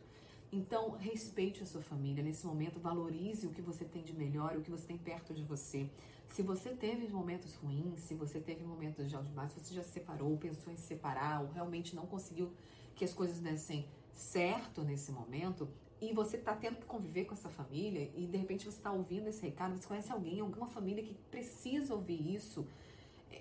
Então, 0.50 0.90
respeite 0.93 1.62
a 1.62 1.67
sua 1.67 1.83
família 1.83 2.23
nesse 2.23 2.47
momento, 2.47 2.81
valorize 2.81 3.47
o 3.47 3.50
que 3.50 3.61
você 3.61 3.85
tem 3.85 4.02
de 4.02 4.14
melhor, 4.14 4.57
o 4.57 4.62
que 4.62 4.71
você 4.71 4.87
tem 4.87 4.97
perto 4.97 5.35
de 5.35 5.43
você. 5.43 5.90
Se 6.28 6.43
você 6.43 6.71
teve 6.71 7.07
momentos 7.09 7.55
ruins, 7.57 8.00
se 8.00 8.14
você 8.14 8.40
teve 8.40 8.64
momentos 8.64 9.09
de 9.09 9.14
algemar, 9.14 9.50
se 9.50 9.61
você 9.61 9.75
já 9.75 9.83
se 9.83 9.90
separou, 9.90 10.37
pensou 10.38 10.73
em 10.73 10.76
se 10.76 10.87
separar, 10.87 11.43
ou 11.43 11.50
realmente 11.50 11.95
não 11.95 12.07
conseguiu 12.07 12.50
que 12.95 13.05
as 13.05 13.12
coisas 13.12 13.40
dessem 13.40 13.87
certo 14.12 14.83
nesse 14.83 15.12
momento, 15.12 15.69
e 16.00 16.12
você 16.12 16.37
está 16.37 16.55
tendo 16.55 16.76
que 16.76 16.87
conviver 16.87 17.25
com 17.25 17.35
essa 17.35 17.49
família, 17.50 18.11
e 18.14 18.26
de 18.26 18.38
repente 18.38 18.64
você 18.64 18.78
está 18.78 18.90
ouvindo 18.90 19.28
esse 19.28 19.43
recado, 19.43 19.76
você 19.76 19.87
conhece 19.87 20.11
alguém, 20.12 20.40
alguma 20.40 20.67
família 20.67 21.02
que 21.02 21.14
precisa 21.31 21.95
ouvir 21.95 22.35
isso. 22.35 22.67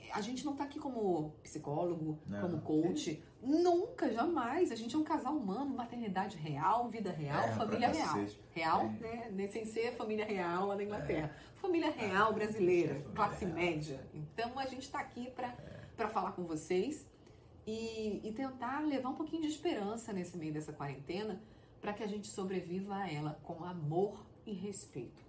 É, 0.09 0.13
A 0.13 0.21
gente 0.21 0.45
não 0.45 0.53
está 0.53 0.63
aqui 0.63 0.79
como 0.79 1.33
psicólogo, 1.43 2.17
Não. 2.27 2.41
como 2.41 2.61
coach. 2.61 3.21
Nunca, 3.41 4.11
jamais. 4.11 4.71
A 4.71 4.75
gente 4.75 4.95
é 4.95 4.97
um 4.97 5.03
casal 5.03 5.35
humano, 5.35 5.75
maternidade 5.75 6.37
real, 6.37 6.89
vida 6.89 7.11
real, 7.11 7.43
É, 7.43 7.51
família 7.53 7.89
pra 7.89 7.97
real. 7.97 8.07
cacete. 8.15 8.39
Real, 8.51 8.81
É. 9.01 9.29
né? 9.31 9.47
Sem 9.47 9.65
ser 9.65 9.93
família 9.95 10.25
real 10.25 10.67
lá 10.67 10.75
na 10.75 10.83
Inglaterra. 10.83 11.31
Família 11.55 11.91
real 11.91 12.33
brasileira, 12.33 12.93
É, 12.93 12.95
família 12.95 13.15
classe 13.15 13.45
real. 13.45 13.55
média. 13.55 14.07
Então 14.13 14.57
a 14.59 14.65
gente 14.65 14.83
está 14.83 14.99
aqui 14.99 15.31
para 15.95 16.09
falar 16.09 16.31
com 16.33 16.43
vocês 16.45 17.05
e, 17.65 18.21
e 18.23 18.31
tentar 18.33 18.81
levar 18.81 19.09
um 19.09 19.15
pouquinho 19.15 19.41
de 19.41 19.47
esperança 19.49 20.13
nesse 20.13 20.37
meio 20.37 20.53
dessa 20.53 20.71
quarentena 20.73 21.41
para 21.81 21.93
que 21.93 22.03
a 22.03 22.07
gente 22.07 22.27
sobreviva 22.27 22.95
a 22.95 23.11
ela 23.11 23.39
com 23.43 23.63
amor 23.63 24.25
e 24.45 24.53
respeito. 24.53 25.21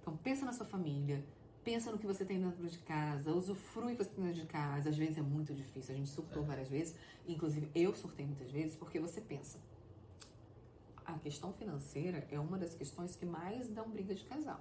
Então 0.00 0.16
pensa 0.16 0.44
na 0.44 0.52
sua 0.52 0.66
família, 0.66 1.24
pensa 1.66 1.90
no 1.90 1.98
que 1.98 2.06
você 2.06 2.24
tem 2.24 2.40
dentro 2.40 2.64
de 2.64 2.78
casa, 2.78 3.32
usufrui 3.32 3.94
o 3.94 3.96
que 3.96 4.04
você 4.04 4.10
tem 4.10 4.24
dentro 4.24 4.40
de 4.40 4.46
casa. 4.46 4.88
Às 4.88 4.96
vezes 4.96 5.18
é 5.18 5.20
muito 5.20 5.52
difícil, 5.52 5.96
a 5.96 5.98
gente 5.98 6.08
surtou 6.08 6.44
várias 6.44 6.68
vezes, 6.68 6.94
inclusive 7.26 7.68
eu 7.74 7.92
surtei 7.92 8.24
muitas 8.24 8.52
vezes, 8.52 8.76
porque 8.76 9.00
você 9.00 9.20
pensa, 9.20 9.58
a 11.04 11.14
questão 11.18 11.52
financeira 11.52 12.24
é 12.30 12.38
uma 12.38 12.56
das 12.56 12.72
questões 12.72 13.16
que 13.16 13.26
mais 13.26 13.68
dão 13.68 13.90
briga 13.90 14.14
de 14.14 14.22
casal. 14.24 14.60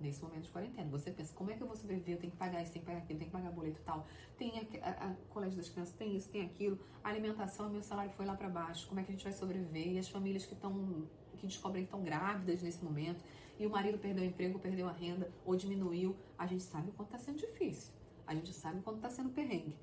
Nesse 0.00 0.20
momento 0.22 0.44
de 0.44 0.50
quarentena, 0.50 0.90
você 0.90 1.12
pensa, 1.12 1.32
como 1.34 1.52
é 1.52 1.54
que 1.54 1.62
eu 1.62 1.68
vou 1.68 1.76
sobreviver? 1.76 2.16
Eu 2.16 2.18
tenho 2.18 2.32
que 2.32 2.38
pagar 2.38 2.62
isso, 2.62 2.72
tenho 2.72 2.84
que 2.84 2.90
pagar 2.90 3.02
aquilo, 3.04 3.18
tenho 3.18 3.30
que 3.30 3.36
pagar 3.36 3.52
boleto 3.52 3.78
e 3.78 3.84
tal. 3.84 4.06
Tem 4.38 4.50
a, 4.82 4.88
a, 4.88 5.10
a 5.10 5.14
colégio 5.28 5.58
das 5.58 5.68
crianças, 5.68 5.94
tem 5.94 6.16
isso, 6.16 6.30
tem 6.30 6.42
aquilo. 6.46 6.80
A 7.04 7.10
alimentação, 7.10 7.68
meu 7.68 7.82
salário 7.82 8.10
foi 8.12 8.24
lá 8.24 8.34
para 8.34 8.48
baixo. 8.48 8.88
Como 8.88 8.98
é 8.98 9.04
que 9.04 9.10
a 9.10 9.14
gente 9.14 9.22
vai 9.22 9.32
sobreviver? 9.34 9.88
E 9.88 9.98
as 9.98 10.08
famílias 10.08 10.46
que 10.46 10.54
estão 10.54 11.06
que 11.36 11.46
descobrem 11.46 11.84
que 11.84 11.88
estão 11.88 12.02
grávidas 12.02 12.62
nesse 12.62 12.82
momento 12.82 13.22
e 13.60 13.66
o 13.66 13.70
marido 13.70 13.98
perdeu 13.98 14.24
o 14.24 14.26
emprego, 14.26 14.58
perdeu 14.58 14.88
a 14.88 14.92
renda 14.92 15.30
ou 15.44 15.54
diminuiu, 15.54 16.16
a 16.38 16.46
gente 16.46 16.62
sabe 16.62 16.88
o 16.88 16.92
quanto 16.92 17.14
está 17.14 17.18
sendo 17.18 17.38
difícil. 17.38 17.92
A 18.26 18.34
gente 18.34 18.54
sabe 18.54 18.78
o 18.78 18.82
quanto 18.82 18.96
está 18.96 19.10
sendo 19.10 19.28
perrengue. 19.28 19.76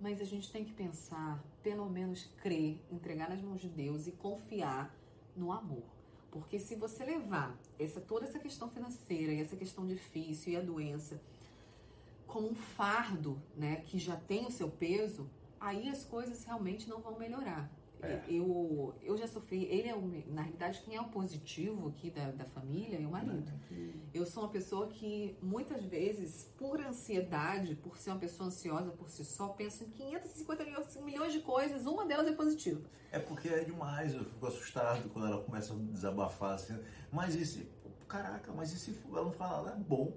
Mas 0.00 0.22
a 0.22 0.24
gente 0.24 0.50
tem 0.50 0.64
que 0.64 0.72
pensar, 0.72 1.44
pelo 1.62 1.90
menos 1.90 2.24
crer, 2.38 2.80
entregar 2.90 3.28
nas 3.28 3.42
mãos 3.42 3.60
de 3.60 3.68
Deus 3.68 4.06
e 4.06 4.12
confiar 4.12 4.96
no 5.36 5.52
amor. 5.52 5.84
Porque 6.30 6.58
se 6.58 6.74
você 6.74 7.04
levar 7.04 7.54
essa, 7.78 8.00
toda 8.00 8.24
essa 8.24 8.38
questão 8.38 8.70
financeira 8.70 9.30
e 9.30 9.40
essa 9.42 9.56
questão 9.56 9.86
difícil 9.86 10.54
e 10.54 10.56
a 10.56 10.62
doença 10.62 11.20
como 12.26 12.48
um 12.48 12.54
fardo, 12.54 13.38
né, 13.54 13.82
que 13.84 13.98
já 13.98 14.16
tem 14.16 14.46
o 14.46 14.50
seu 14.50 14.70
peso, 14.70 15.28
aí 15.60 15.90
as 15.90 16.02
coisas 16.02 16.44
realmente 16.46 16.88
não 16.88 17.00
vão 17.00 17.18
melhorar. 17.18 17.70
É. 18.02 18.22
Eu, 18.28 18.94
eu 19.02 19.16
já 19.16 19.26
sofri, 19.26 19.64
ele 19.64 19.88
é, 19.88 19.94
o, 19.94 20.00
na 20.28 20.42
realidade, 20.42 20.80
quem 20.84 20.94
é 20.94 21.00
o 21.00 21.08
positivo 21.08 21.88
aqui 21.88 22.10
da, 22.10 22.30
da 22.30 22.44
família 22.44 22.96
é 22.96 23.06
o 23.06 23.10
marido. 23.10 23.52
Eu 24.14 24.24
sou 24.24 24.44
uma 24.44 24.50
pessoa 24.50 24.86
que 24.88 25.36
muitas 25.42 25.84
vezes, 25.84 26.44
por 26.56 26.80
ansiedade, 26.80 27.74
por 27.74 27.96
ser 27.96 28.10
uma 28.10 28.18
pessoa 28.18 28.48
ansiosa 28.48 28.90
por 28.92 29.08
si 29.08 29.24
só, 29.24 29.48
penso 29.48 29.84
em 29.84 29.90
550 29.90 30.64
milhões, 31.04 31.32
de 31.32 31.40
coisas, 31.40 31.86
uma 31.86 32.06
delas 32.06 32.28
é 32.28 32.32
positiva. 32.32 32.80
É 33.10 33.18
porque 33.18 33.48
é 33.48 33.64
demais, 33.64 34.14
eu 34.14 34.24
fico 34.24 34.46
assustado 34.46 35.08
quando 35.10 35.26
ela 35.26 35.42
começa 35.42 35.72
a 35.72 35.76
desabafar 35.76 36.54
assim. 36.54 36.78
Mas 37.10 37.34
e 37.34 37.44
se. 37.44 37.68
Caraca, 38.06 38.52
mas 38.52 38.72
e 38.72 38.78
se 38.78 38.96
ela 39.10 39.24
não 39.24 39.32
fala 39.32 39.64
nada? 39.64 39.80
É 39.80 39.84
bom. 39.84 40.16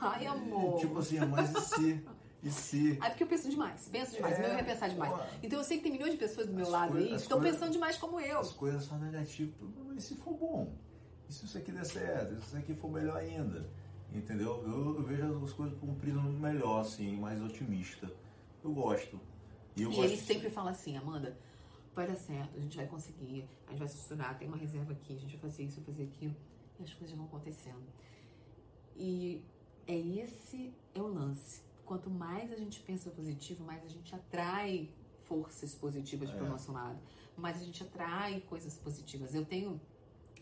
Ai, 0.00 0.26
amor. 0.26 0.78
Tipo 0.78 0.98
assim, 0.98 1.18
mas 1.20 1.50
e 1.54 1.60
se? 1.60 2.04
E 2.46 2.50
se? 2.50 2.94
Porque 2.96 3.22
eu 3.24 3.26
penso 3.26 3.50
demais, 3.50 3.88
penso 3.90 4.12
demais, 4.14 4.38
É, 4.38 4.42
meu 4.48 4.50
é 4.58 4.62
pensar 4.62 4.88
demais. 4.88 5.12
Então 5.42 5.58
eu 5.58 5.64
sei 5.64 5.78
que 5.78 5.82
tem 5.82 5.92
milhões 5.92 6.12
de 6.12 6.18
pessoas 6.18 6.46
do 6.46 6.52
meu 6.54 6.68
lado 6.70 6.96
aí 6.96 7.08
que 7.08 7.14
estão 7.16 7.40
pensando 7.40 7.72
demais 7.72 7.96
como 7.96 8.20
eu. 8.20 8.38
As 8.38 8.52
coisas 8.52 8.84
são 8.84 8.98
negativas. 8.98 9.54
Mas 9.88 10.04
e 10.04 10.06
se 10.08 10.14
for 10.16 10.34
bom? 10.34 10.72
E 11.28 11.32
se 11.32 11.44
isso 11.44 11.58
aqui 11.58 11.72
der 11.72 11.84
certo? 11.84 12.34
E 12.34 12.36
se 12.36 12.42
isso 12.46 12.56
aqui 12.56 12.72
for 12.74 12.88
melhor 12.90 13.16
ainda? 13.16 13.68
Entendeu? 14.12 14.62
Eu, 14.64 14.96
eu 14.96 15.02
vejo 15.02 15.44
as 15.44 15.52
coisas 15.52 15.76
com 15.78 15.86
um 15.88 15.94
prisma 15.96 16.22
melhor, 16.22 16.80
assim, 16.82 17.16
mais 17.16 17.42
otimista. 17.42 18.08
Eu 18.62 18.72
gosto. 18.72 19.20
E 19.74 19.82
eu 19.82 19.90
E 19.90 19.94
gosto 19.96 20.08
ele 20.08 20.16
de- 20.16 20.22
sempre 20.22 20.48
fala 20.48 20.70
assim, 20.70 20.96
Amanda, 20.96 21.36
vai 21.94 22.06
dar 22.06 22.14
certo, 22.16 22.56
a 22.56 22.60
gente 22.60 22.76
vai 22.76 22.86
conseguir, 22.86 23.48
a 23.66 23.70
gente 23.70 23.78
vai 23.80 23.88
se 23.88 23.96
estruturar, 23.96 24.38
tem 24.38 24.46
uma 24.46 24.56
reserva 24.56 24.92
aqui, 24.92 25.14
a 25.14 25.18
gente 25.18 25.36
vai 25.36 25.50
fazer 25.50 25.64
isso, 25.64 25.80
vai 25.80 25.86
fazer 25.86 26.04
aquilo. 26.04 26.36
E 26.78 26.84
as 26.84 26.94
coisas 26.94 27.16
vão 27.16 27.26
acontecendo. 27.26 27.82
E 28.96 29.42
é 29.86 29.96
esse 29.98 30.72
é 30.94 31.00
o 31.02 31.08
lance. 31.08 31.62
Quanto 31.86 32.10
mais 32.10 32.52
a 32.52 32.56
gente 32.56 32.80
pensa 32.80 33.10
positivo, 33.10 33.64
mais 33.64 33.82
a 33.84 33.88
gente 33.88 34.14
atrai 34.14 34.90
forças 35.22 35.74
positivas 35.74 36.30
para 36.30 36.42
o 36.42 36.46
É. 36.46 36.50
nosso 36.50 36.72
lado. 36.72 36.98
Mais 37.36 37.56
a 37.60 37.64
gente 37.64 37.82
atrai 37.82 38.40
coisas 38.42 38.76
positivas. 38.76 39.34
Eu 39.34 39.44
tenho 39.44 39.80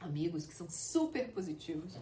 amigos 0.01 0.47
que 0.47 0.55
são 0.55 0.67
super 0.71 1.31
positivos. 1.33 1.99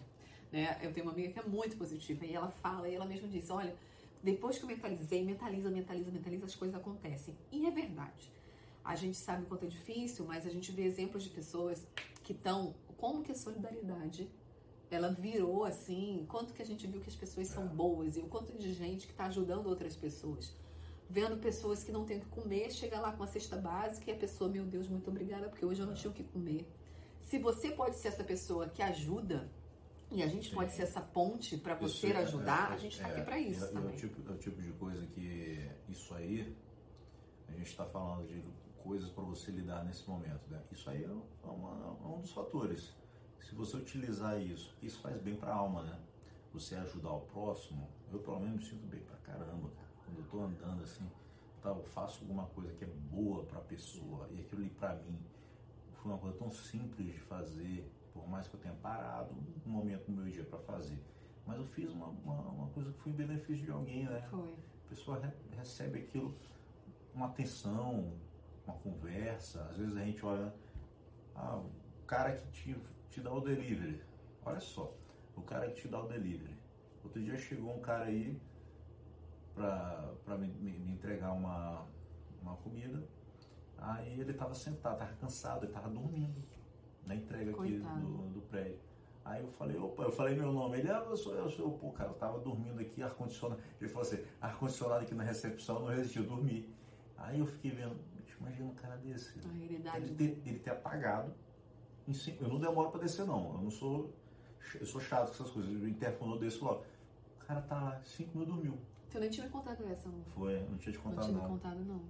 Né? 0.50 0.78
Eu 0.82 0.92
tenho 0.92 1.06
uma 1.06 1.12
amiga 1.12 1.32
que 1.32 1.38
é 1.40 1.42
muito 1.42 1.76
positiva 1.76 2.24
e 2.24 2.32
ela 2.34 2.50
fala, 2.50 2.88
e 2.88 2.94
ela 2.94 3.06
mesma 3.06 3.26
diz, 3.28 3.50
olha, 3.50 3.74
depois 4.22 4.58
que 4.58 4.64
eu 4.64 4.68
mentalizei, 4.68 5.24
mentaliza, 5.24 5.70
mentaliza, 5.70 6.10
mentaliza, 6.10 6.44
as 6.46 6.54
coisas 6.54 6.76
acontecem. 6.76 7.34
E 7.50 7.66
é 7.66 7.70
verdade. 7.70 8.30
A 8.84 8.94
gente 8.94 9.16
sabe 9.18 9.42
o 9.42 9.46
quanto 9.46 9.64
é 9.64 9.68
difícil, 9.68 10.24
mas 10.24 10.46
a 10.46 10.50
gente 10.50 10.70
vê 10.72 10.82
exemplos 10.84 11.24
de 11.24 11.30
pessoas 11.30 11.84
que 12.22 12.32
estão. 12.32 12.74
Como 12.96 13.22
que 13.22 13.32
a 13.32 13.34
solidariedade 13.34 14.28
ela 14.94 15.10
virou 15.12 15.64
assim, 15.64 16.24
quanto 16.28 16.52
que 16.52 16.62
a 16.62 16.64
gente 16.64 16.86
viu 16.86 17.00
que 17.00 17.08
as 17.08 17.16
pessoas 17.16 17.48
são 17.48 17.66
boas 17.66 18.16
e 18.16 18.20
o 18.20 18.26
quanto 18.26 18.56
de 18.58 18.72
gente 18.72 19.06
que 19.06 19.12
está 19.12 19.26
ajudando 19.26 19.66
outras 19.66 19.96
pessoas. 19.96 20.54
Vendo 21.08 21.36
pessoas 21.38 21.82
que 21.84 21.92
não 21.92 22.04
têm 22.04 22.18
o 22.18 22.20
que 22.20 22.28
comer, 22.28 22.70
chega 22.70 22.98
lá 22.98 23.12
com 23.12 23.22
a 23.22 23.26
cesta 23.26 23.56
básica 23.56 24.10
e 24.10 24.14
a 24.14 24.16
pessoa, 24.16 24.48
meu 24.50 24.64
Deus, 24.64 24.88
muito 24.88 25.10
obrigada, 25.10 25.48
porque 25.48 25.64
hoje 25.64 25.80
eu 25.80 25.86
não 25.86 25.94
tinha 25.94 26.10
o 26.10 26.14
que 26.14 26.24
comer. 26.24 26.66
Se 27.20 27.38
você 27.38 27.70
pode 27.70 27.96
ser 27.96 28.08
essa 28.08 28.24
pessoa 28.24 28.68
que 28.68 28.82
ajuda, 28.82 29.50
e 30.10 30.22
a 30.22 30.26
gente 30.26 30.50
Sim. 30.50 30.54
pode 30.54 30.72
ser 30.72 30.82
essa 30.82 31.00
ponte 31.00 31.56
para 31.56 31.74
Isso 31.82 31.98
você 32.00 32.08
é- 32.08 32.16
ajudar, 32.18 32.70
é- 32.70 32.74
a 32.74 32.76
gente 32.76 32.92
está 32.96 33.08
é- 33.08 33.12
aqui 33.12 33.22
para 33.22 33.38
isso 33.38 33.64
é, 33.64 33.68
é 33.68 33.72
também. 33.72 33.94
o, 33.94 33.96
tipo, 33.96 34.30
é 34.30 34.34
o 34.34 34.38
tipo 34.38 34.60
de 34.60 34.72
coisa 34.72 35.06
que 35.06 35.70
isso 35.88 36.14
aí, 36.14 36.54
a 37.48 37.52
gente 37.52 37.66
está 37.68 37.84
falando 37.86 38.26
de 38.26 38.42
coisas 38.82 39.10
para 39.10 39.24
você 39.24 39.50
lidar 39.50 39.84
nesse 39.84 40.06
momento. 40.08 40.48
Né? 40.50 40.60
Isso 40.70 40.88
aí 40.90 41.04
é, 41.04 41.08
uma- 41.48 41.96
é 42.02 42.06
um 42.06 42.20
dos 42.20 42.32
fatores. 42.32 42.92
Se 43.42 43.54
você 43.54 43.76
utilizar 43.76 44.40
isso, 44.40 44.74
isso 44.82 45.00
faz 45.00 45.20
bem 45.20 45.34
para 45.36 45.52
a 45.52 45.56
alma, 45.56 45.82
né? 45.82 45.98
Você 46.52 46.74
ajudar 46.76 47.12
o 47.12 47.20
próximo, 47.22 47.88
eu 48.12 48.18
pelo 48.18 48.40
menos 48.40 48.56
me 48.56 48.64
sinto 48.70 48.86
bem 48.86 49.00
pra 49.00 49.16
caramba, 49.18 49.68
cara. 49.70 49.88
Quando 50.04 50.18
eu 50.18 50.24
tô 50.24 50.40
andando 50.42 50.82
assim, 50.82 51.08
tá, 51.62 51.70
eu 51.70 51.82
faço 51.82 52.22
alguma 52.22 52.46
coisa 52.46 52.72
que 52.74 52.84
é 52.84 52.88
boa 53.10 53.44
para 53.44 53.58
a 53.58 53.62
pessoa 53.62 54.28
e 54.30 54.40
aquilo 54.40 54.60
ali 54.62 54.70
para 54.70 54.94
mim 54.96 55.18
foi 55.94 56.10
uma 56.12 56.18
coisa 56.18 56.36
tão 56.36 56.50
simples 56.50 57.12
de 57.12 57.20
fazer, 57.20 57.90
por 58.12 58.28
mais 58.28 58.48
que 58.48 58.54
eu 58.54 58.60
tenha 58.60 58.74
parado 58.74 59.34
um 59.66 59.70
momento 59.70 60.10
no 60.10 60.16
meu 60.22 60.30
dia 60.30 60.44
para 60.44 60.58
fazer. 60.58 60.98
Mas 61.46 61.58
eu 61.58 61.64
fiz 61.64 61.90
uma, 61.90 62.06
uma, 62.06 62.34
uma 62.40 62.68
coisa 62.68 62.92
que 62.92 62.98
foi 63.00 63.12
em 63.12 63.16
benefício 63.16 63.64
de 63.64 63.70
alguém, 63.70 64.04
né? 64.04 64.20
Foi. 64.30 64.52
A 64.52 64.88
pessoa 64.88 65.18
re- 65.20 65.32
recebe 65.56 66.00
aquilo, 66.00 66.34
uma 67.14 67.26
atenção, 67.26 68.12
uma 68.66 68.76
conversa. 68.78 69.62
Às 69.70 69.76
vezes 69.76 69.96
a 69.96 70.04
gente 70.04 70.24
olha, 70.24 70.52
ah, 71.34 71.56
o 71.56 72.06
cara 72.06 72.32
que 72.36 72.46
te, 72.48 72.76
te 73.12 73.20
dá 73.20 73.30
o 73.32 73.40
delivery. 73.40 74.00
Olha 74.44 74.60
só, 74.60 74.92
o 75.36 75.42
cara 75.42 75.70
que 75.70 75.82
te 75.82 75.88
dá 75.88 76.02
o 76.02 76.08
delivery. 76.08 76.56
Outro 77.04 77.20
dia 77.22 77.36
chegou 77.36 77.76
um 77.76 77.80
cara 77.80 78.04
aí 78.06 78.40
pra, 79.54 80.14
pra 80.24 80.38
me, 80.38 80.48
me- 80.48 80.90
entregar 80.92 81.32
uma, 81.32 81.86
uma 82.40 82.56
comida. 82.56 83.02
Aí 83.76 84.18
ele 84.18 84.30
estava 84.32 84.54
sentado, 84.54 84.94
estava 84.94 85.12
cansado, 85.16 85.64
ele 85.64 85.72
estava 85.72 85.88
dormindo 85.90 86.42
na 87.06 87.14
entrega 87.14 87.50
aqui 87.50 87.78
do, 88.00 88.28
do, 88.30 88.40
prédio. 88.42 88.78
Aí 89.24 89.42
eu 89.42 89.48
falei, 89.48 89.76
opa, 89.76 90.04
eu 90.04 90.12
falei 90.12 90.34
meu 90.34 90.50
nome. 90.52 90.78
Ele, 90.78 90.88
ah, 90.90 91.04
eu 91.08 91.16
sou 91.16 91.34
eu, 91.34 91.50
sou 91.50 91.76
pô, 91.78 91.90
cara, 91.92 92.10
eu 92.10 92.14
tava 92.14 92.38
dormindo 92.38 92.80
aqui, 92.80 93.02
ar-condicionado. 93.02 93.60
Ele 93.80 93.90
falou 93.90 94.08
assim, 94.08 94.24
ar-condicionado 94.40 95.02
aqui 95.02 95.14
na 95.14 95.22
recepção, 95.22 95.80
não 95.80 95.88
resistiu, 95.88 96.24
dormi. 96.24 96.72
Aí 97.16 97.38
eu 97.40 97.46
fiquei 97.46 97.72
vendo, 97.72 97.96
imagina 98.40 98.68
um 98.70 98.74
cara 98.74 98.96
desse. 98.96 99.38
Ele 99.96 100.14
ter, 100.14 100.42
ele 100.46 100.58
ter 100.60 100.70
apagado. 100.70 101.32
Eu 102.40 102.48
não 102.48 102.58
demoro 102.58 102.90
para 102.90 103.00
descer, 103.00 103.26
não. 103.26 103.54
Eu 103.54 103.62
não 103.62 103.70
sou. 103.70 104.12
Eu 104.78 104.86
sou 104.86 105.00
chato 105.00 105.28
com 105.28 105.34
essas 105.34 105.50
coisas. 105.50 105.70
O 105.70 105.88
interfonou 105.88 106.38
desse 106.38 106.62
logo. 106.62 106.84
O 107.40 107.44
cara 107.44 107.60
tá 107.62 107.74
lá, 107.80 108.00
5 108.04 108.36
mil 108.36 108.46
dormiu. 108.46 108.78
Tu 109.10 109.18
nem 109.20 109.28
tinha 109.28 109.46
me 109.46 109.52
contado 109.52 109.84
essa, 109.86 110.08
não? 110.08 110.24
Foi, 110.34 110.60
não 110.68 110.78
tinha 110.78 110.92
te 110.92 110.98
contado, 110.98 111.26
não. 111.26 111.28
Tinha 111.28 111.42
não. 111.42 111.48
contado, 111.48 111.84
não. 111.84 112.00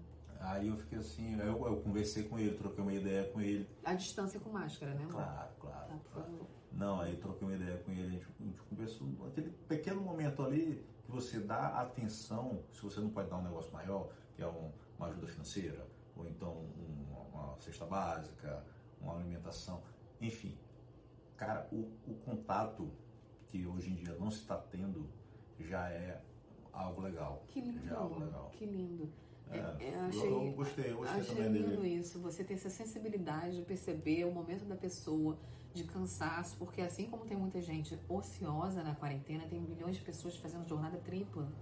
Aí 0.40 0.68
eu 0.68 0.76
fiquei 0.76 0.98
assim, 0.98 1.38
eu, 1.38 1.66
eu, 1.66 1.76
conversei 1.80 2.24
com 2.24 2.38
ele, 2.38 2.56
troquei 2.56 2.82
uma 2.82 2.92
ideia 2.92 3.24
com 3.30 3.40
ele. 3.40 3.68
A 3.84 3.94
distância 3.94 4.40
com 4.40 4.50
máscara, 4.50 4.92
né? 4.94 5.06
Claro, 5.08 5.48
claro. 5.60 5.88
Tá, 5.88 5.98
claro. 6.12 6.48
Não, 6.72 7.00
aí 7.00 7.16
troquei 7.16 7.46
uma 7.46 7.54
ideia 7.54 7.78
com 7.78 7.92
ele, 7.92 8.06
a 8.06 8.10
gente, 8.10 8.26
a 8.40 8.44
gente 8.44 8.62
conversou. 8.62 9.08
Aquele 9.26 9.50
pequeno 9.68 10.00
momento 10.00 10.42
ali 10.42 10.84
que 11.04 11.10
você 11.10 11.38
dá 11.38 11.80
atenção, 11.80 12.60
se 12.72 12.82
você 12.82 13.00
não 13.00 13.10
pode 13.10 13.28
dar 13.30 13.36
um 13.36 13.42
negócio 13.42 13.72
maior, 13.72 14.08
que 14.34 14.42
é 14.42 14.46
um, 14.46 14.72
uma 14.98 15.08
ajuda 15.08 15.26
financeira, 15.26 15.86
ou 16.16 16.26
então 16.26 16.50
um, 16.50 17.32
uma 17.32 17.56
cesta 17.60 17.84
básica, 17.84 18.64
uma 19.02 19.14
alimentação, 19.14 19.82
enfim. 20.20 20.56
Cara, 21.36 21.68
o, 21.72 21.90
o 22.06 22.14
contato 22.24 22.90
que 23.48 23.66
hoje 23.66 23.90
em 23.90 23.94
dia 23.94 24.14
não 24.14 24.30
se 24.30 24.38
está 24.38 24.56
tendo 24.56 25.08
já 25.58 25.88
é 25.90 26.20
algo 26.72 27.02
legal. 27.02 27.44
Que 27.48 27.60
lindo. 27.60 27.84
Já 27.84 27.94
é 27.94 27.96
algo 27.96 28.20
legal. 28.20 28.50
Que 28.52 28.64
lindo. 28.64 29.12
É, 29.50 29.58
é, 29.58 29.94
achei, 30.00 30.32
eu 30.32 30.52
gostei, 30.52 30.90
eu 30.92 30.96
gostei 30.96 31.20
achei 31.20 31.36
também 31.36 31.52
lindo 31.52 31.82
dele. 31.82 31.96
isso, 31.96 32.18
você 32.18 32.42
ter 32.42 32.54
essa 32.54 32.70
sensibilidade 32.70 33.56
de 33.56 33.62
perceber 33.62 34.24
o 34.24 34.32
momento 34.32 34.64
da 34.64 34.76
pessoa, 34.76 35.38
de 35.74 35.84
cansaço, 35.84 36.56
porque 36.56 36.80
assim 36.80 37.06
como 37.06 37.26
tem 37.26 37.36
muita 37.36 37.60
gente 37.60 37.98
ociosa 38.08 38.82
na 38.82 38.94
quarentena, 38.94 39.46
tem 39.46 39.60
milhões 39.60 39.96
de 39.96 40.02
pessoas 40.02 40.36
fazendo 40.36 40.66
jornada 40.66 40.96
tripla, 40.98 41.52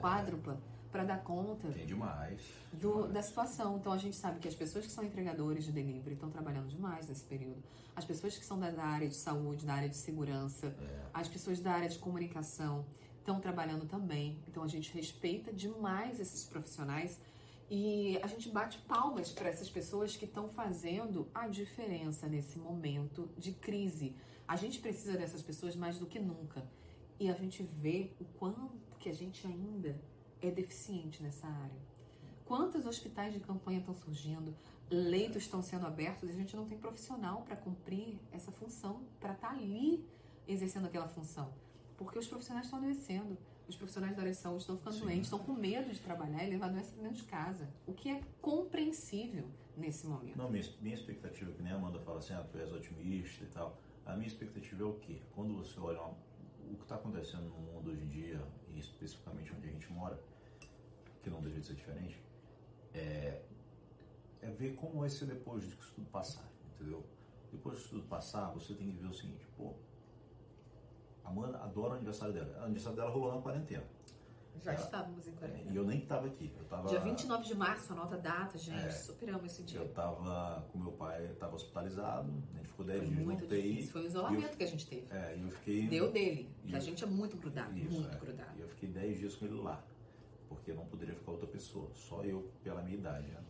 quádrupla, 0.00 0.54
é. 0.54 0.75
Para 0.96 1.04
dar 1.04 1.22
conta 1.22 1.68
tem 1.68 1.84
demais, 1.84 2.40
do, 2.72 2.92
demais. 2.92 3.12
da 3.12 3.22
situação. 3.22 3.76
Então 3.76 3.92
a 3.92 3.98
gente 3.98 4.16
sabe 4.16 4.40
que 4.40 4.48
as 4.48 4.54
pessoas 4.54 4.86
que 4.86 4.92
são 4.92 5.04
entregadores 5.04 5.64
de 5.64 5.72
delivery 5.72 6.14
estão 6.14 6.30
trabalhando 6.30 6.68
demais 6.68 7.06
nesse 7.06 7.24
período. 7.24 7.62
As 7.94 8.04
pessoas 8.04 8.36
que 8.38 8.44
são 8.44 8.58
da, 8.58 8.82
área 8.82 9.06
de 9.06 9.14
saúde, 9.14 9.66
da 9.66 9.74
área 9.74 9.90
de 9.90 9.96
segurança, 9.96 10.68
é. 10.68 11.00
as 11.12 11.28
pessoas 11.28 11.60
da 11.60 11.72
área 11.72 11.88
de 11.88 11.98
comunicação 11.98 12.86
estão 13.18 13.38
trabalhando 13.40 13.86
também. 13.86 14.38
Então 14.48 14.62
a 14.62 14.68
gente 14.68 14.90
respeita 14.94 15.52
demais 15.52 16.18
esses 16.18 16.44
profissionais 16.44 17.20
e 17.70 18.18
a 18.22 18.26
gente 18.26 18.48
bate 18.48 18.78
palmas 18.78 19.30
para 19.30 19.50
essas 19.50 19.68
pessoas 19.68 20.16
que 20.16 20.24
estão 20.24 20.48
fazendo 20.48 21.28
a 21.34 21.46
diferença 21.46 22.26
nesse 22.26 22.58
momento 22.58 23.28
de 23.36 23.52
crise. 23.52 24.16
A 24.48 24.56
gente 24.56 24.78
precisa 24.78 25.18
dessas 25.18 25.42
pessoas 25.42 25.76
mais 25.76 25.98
do 25.98 26.06
que 26.06 26.18
nunca. 26.18 26.66
E 27.20 27.28
a 27.28 27.34
gente 27.34 27.62
vê 27.62 28.12
o 28.18 28.24
quanto 28.38 28.70
que 28.98 29.10
a 29.10 29.12
gente 29.12 29.46
ainda 29.46 30.00
é 30.42 30.50
deficiente 30.50 31.22
nessa 31.22 31.46
área. 31.46 31.86
Quantos 32.44 32.86
hospitais 32.86 33.32
de 33.32 33.40
campanha 33.40 33.80
estão 33.80 33.94
surgindo, 33.94 34.54
leitos 34.88 35.42
estão 35.42 35.62
sendo 35.62 35.86
abertos 35.86 36.28
e 36.28 36.32
a 36.32 36.34
gente 36.34 36.54
não 36.54 36.66
tem 36.66 36.78
profissional 36.78 37.42
para 37.42 37.56
cumprir 37.56 38.18
essa 38.30 38.52
função, 38.52 39.02
para 39.18 39.32
estar 39.32 39.48
tá 39.48 39.54
ali 39.54 40.04
exercendo 40.46 40.86
aquela 40.86 41.08
função. 41.08 41.52
Porque 41.96 42.18
os 42.18 42.26
profissionais 42.26 42.66
estão 42.66 42.78
adoecendo 42.78 43.36
os 43.68 43.76
profissionais 43.76 44.14
da 44.14 44.22
área 44.22 44.32
de 44.32 44.38
saúde 44.38 44.60
estão 44.60 44.76
ficando 44.76 44.94
Sim. 44.94 45.02
doentes, 45.02 45.24
estão 45.24 45.38
com 45.38 45.52
medo 45.52 45.92
de 45.92 46.00
trabalhar 46.00 46.44
e 46.44 46.50
levar 46.50 46.68
doença 46.68 46.94
dentro 46.96 47.16
de 47.16 47.24
casa, 47.24 47.68
o 47.86 47.92
que 47.92 48.08
é 48.08 48.20
compreensível 48.40 49.44
nesse 49.76 50.06
momento. 50.06 50.36
Não, 50.36 50.50
minha, 50.50 50.64
minha 50.80 50.94
expectativa, 50.94 51.50
que 51.52 51.62
nem 51.62 51.72
a 51.72 51.76
Amanda 51.76 51.98
fala 52.00 52.18
assim, 52.18 52.32
ah, 52.32 52.46
tu 52.50 52.58
és 52.58 52.72
otimista 52.72 53.44
e 53.44 53.48
tal, 53.48 53.76
a 54.04 54.14
minha 54.14 54.28
expectativa 54.28 54.82
é 54.82 54.86
o 54.86 54.94
quê? 54.94 55.20
Quando 55.34 55.54
você 55.54 55.78
olha 55.80 56.00
o 56.72 56.76
que 56.76 56.82
está 56.82 56.96
acontecendo 56.96 57.44
no 57.44 57.58
mundo 57.58 57.90
hoje 57.90 58.02
em 58.02 58.08
dia, 58.08 58.40
e 58.70 58.78
especificamente 58.78 59.52
onde 59.52 59.68
a 59.68 59.70
gente 59.70 59.92
mora, 59.92 60.18
que 61.22 61.30
não 61.30 61.40
deixa 61.40 61.60
de 61.60 61.66
ser 61.66 61.74
diferente, 61.74 62.20
é, 62.94 63.42
é 64.42 64.50
ver 64.50 64.74
como 64.76 65.00
vai 65.00 65.08
ser 65.08 65.26
depois 65.26 65.64
de 65.64 65.74
que 65.74 65.82
isso 65.82 65.94
tudo 65.94 66.08
passar, 66.08 66.48
entendeu? 66.74 67.04
Depois 67.50 67.78
isso 67.78 67.90
tudo 67.90 68.02
passar, 68.06 68.50
você 68.52 68.74
tem 68.74 68.90
que 68.90 68.96
ver 68.96 69.08
o 69.08 69.14
seguinte, 69.14 69.46
pô, 69.56 69.74
a 71.24 71.28
Amanda 71.28 71.58
adora 71.58 71.94
o 71.94 71.96
aniversário 71.96 72.32
dela. 72.32 72.60
O 72.60 72.64
aniversário 72.64 72.96
dela 72.96 73.10
rolou 73.10 73.34
na 73.34 73.42
quarentena. 73.42 73.84
Já 74.62 74.72
ela, 74.72 74.80
estávamos 74.80 75.28
em 75.28 75.32
quarentena. 75.32 75.72
E 75.72 75.76
eu 75.76 75.84
nem 75.84 75.98
estava 75.98 76.26
aqui. 76.26 76.52
Eu 76.58 76.64
tava, 76.64 76.88
dia 76.88 77.00
29 77.00 77.44
de 77.44 77.54
março, 77.54 77.92
anota 77.92 78.14
a 78.14 78.18
data, 78.18 78.58
gente. 78.58 78.86
É, 78.86 78.90
superamos 78.90 79.52
esse 79.52 79.62
dia. 79.62 79.80
Eu 79.80 79.86
estava 79.86 80.62
com 80.72 80.78
meu 80.78 80.92
pai, 80.92 81.24
estava 81.26 81.54
hospitalizado. 81.54 82.32
A 82.52 82.56
gente 82.56 82.68
ficou 82.68 82.84
10 82.84 83.08
dias 83.08 83.24
muito 83.24 83.40
no 83.40 83.46
UTI. 83.46 83.86
Foi 83.86 84.02
o 84.02 84.06
isolamento 84.06 84.52
eu, 84.52 84.56
que 84.56 84.64
a 84.64 84.66
gente 84.66 84.86
teve. 84.86 85.06
É, 85.10 85.36
e 85.36 85.42
eu 85.42 85.50
fiquei... 85.50 85.88
Deu 85.88 86.10
dele. 86.10 86.50
Que 86.64 86.76
a 86.76 86.80
gente 86.80 87.04
é 87.04 87.06
muito 87.06 87.36
grudado, 87.36 87.78
isso, 87.78 88.00
muito 88.00 88.16
é, 88.16 88.18
grudado. 88.18 88.58
E 88.58 88.60
eu 88.60 88.68
fiquei 88.68 88.88
10 88.88 89.18
dias 89.18 89.36
com 89.36 89.44
ele 89.44 89.54
lá. 89.54 89.82
Porque 90.48 90.72
não 90.72 90.86
poderia 90.86 91.14
ficar 91.14 91.32
outra 91.32 91.46
pessoa. 91.46 91.90
Só 91.94 92.22
eu, 92.24 92.50
pela 92.62 92.82
minha 92.82 92.96
idade, 92.96 93.28
né? 93.28 93.42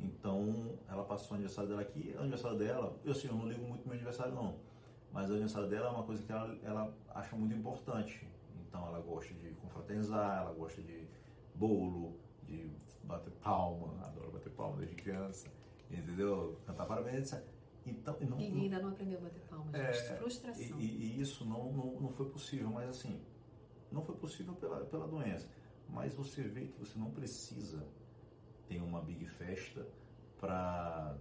Então, 0.00 0.78
ela 0.88 1.04
passou 1.04 1.32
o 1.32 1.34
aniversário 1.34 1.70
dela 1.70 1.82
aqui. 1.82 2.14
O 2.16 2.20
aniversário 2.20 2.56
dela, 2.56 2.96
eu 3.04 3.12
assim, 3.12 3.28
eu 3.28 3.34
não 3.34 3.48
ligo 3.48 3.64
muito 3.66 3.84
meu 3.84 3.94
aniversário, 3.94 4.32
não 4.34 4.68
mas 5.12 5.30
o 5.30 5.32
aniversário 5.32 5.68
dela 5.68 5.88
é 5.88 5.90
uma 5.90 6.02
coisa 6.02 6.22
que 6.22 6.30
ela, 6.32 6.56
ela 6.62 6.94
acha 7.14 7.34
muito 7.36 7.54
importante. 7.54 8.26
Então 8.68 8.86
ela 8.86 9.00
gosta 9.00 9.32
de 9.34 9.50
confraternizar, 9.54 10.42
ela 10.42 10.52
gosta 10.52 10.80
de 10.82 11.08
bolo, 11.54 12.16
de 12.44 12.70
bater 13.02 13.32
palma, 13.42 14.04
adora 14.04 14.30
bater 14.30 14.52
palma 14.52 14.76
desde 14.76 14.94
criança, 14.94 15.48
entendeu? 15.90 16.58
Cantar 16.66 16.86
parabéns, 16.86 17.32
etc. 17.32 17.44
Então, 17.86 18.16
e 18.20 18.26
não, 18.26 18.38
e 18.38 18.44
ainda 18.44 18.80
não 18.80 18.90
aprendeu 18.90 19.18
a 19.18 19.22
bater 19.22 19.42
palma, 19.42 19.72
gente. 19.72 19.80
É, 19.80 20.16
Frustração. 20.16 20.78
E, 20.78 20.84
e, 20.84 21.20
isso 21.20 21.44
não, 21.46 21.72
não, 21.72 22.00
não 22.00 22.08
foi 22.10 22.28
possível, 22.28 22.68
mas 22.68 22.90
assim, 22.90 23.20
não 23.90 24.02
foi 24.02 24.14
possível 24.16 24.54
pela, 24.54 24.84
pela 24.84 25.08
doença. 25.08 25.48
Mas 25.88 26.14
você 26.14 26.42
vê 26.42 26.66
que 26.66 26.78
você 26.78 26.98
não 26.98 27.10
precisa 27.10 27.82
ter 28.66 28.82
uma 28.82 29.00
big 29.00 29.24
festa 29.26 29.86
para 30.38 31.16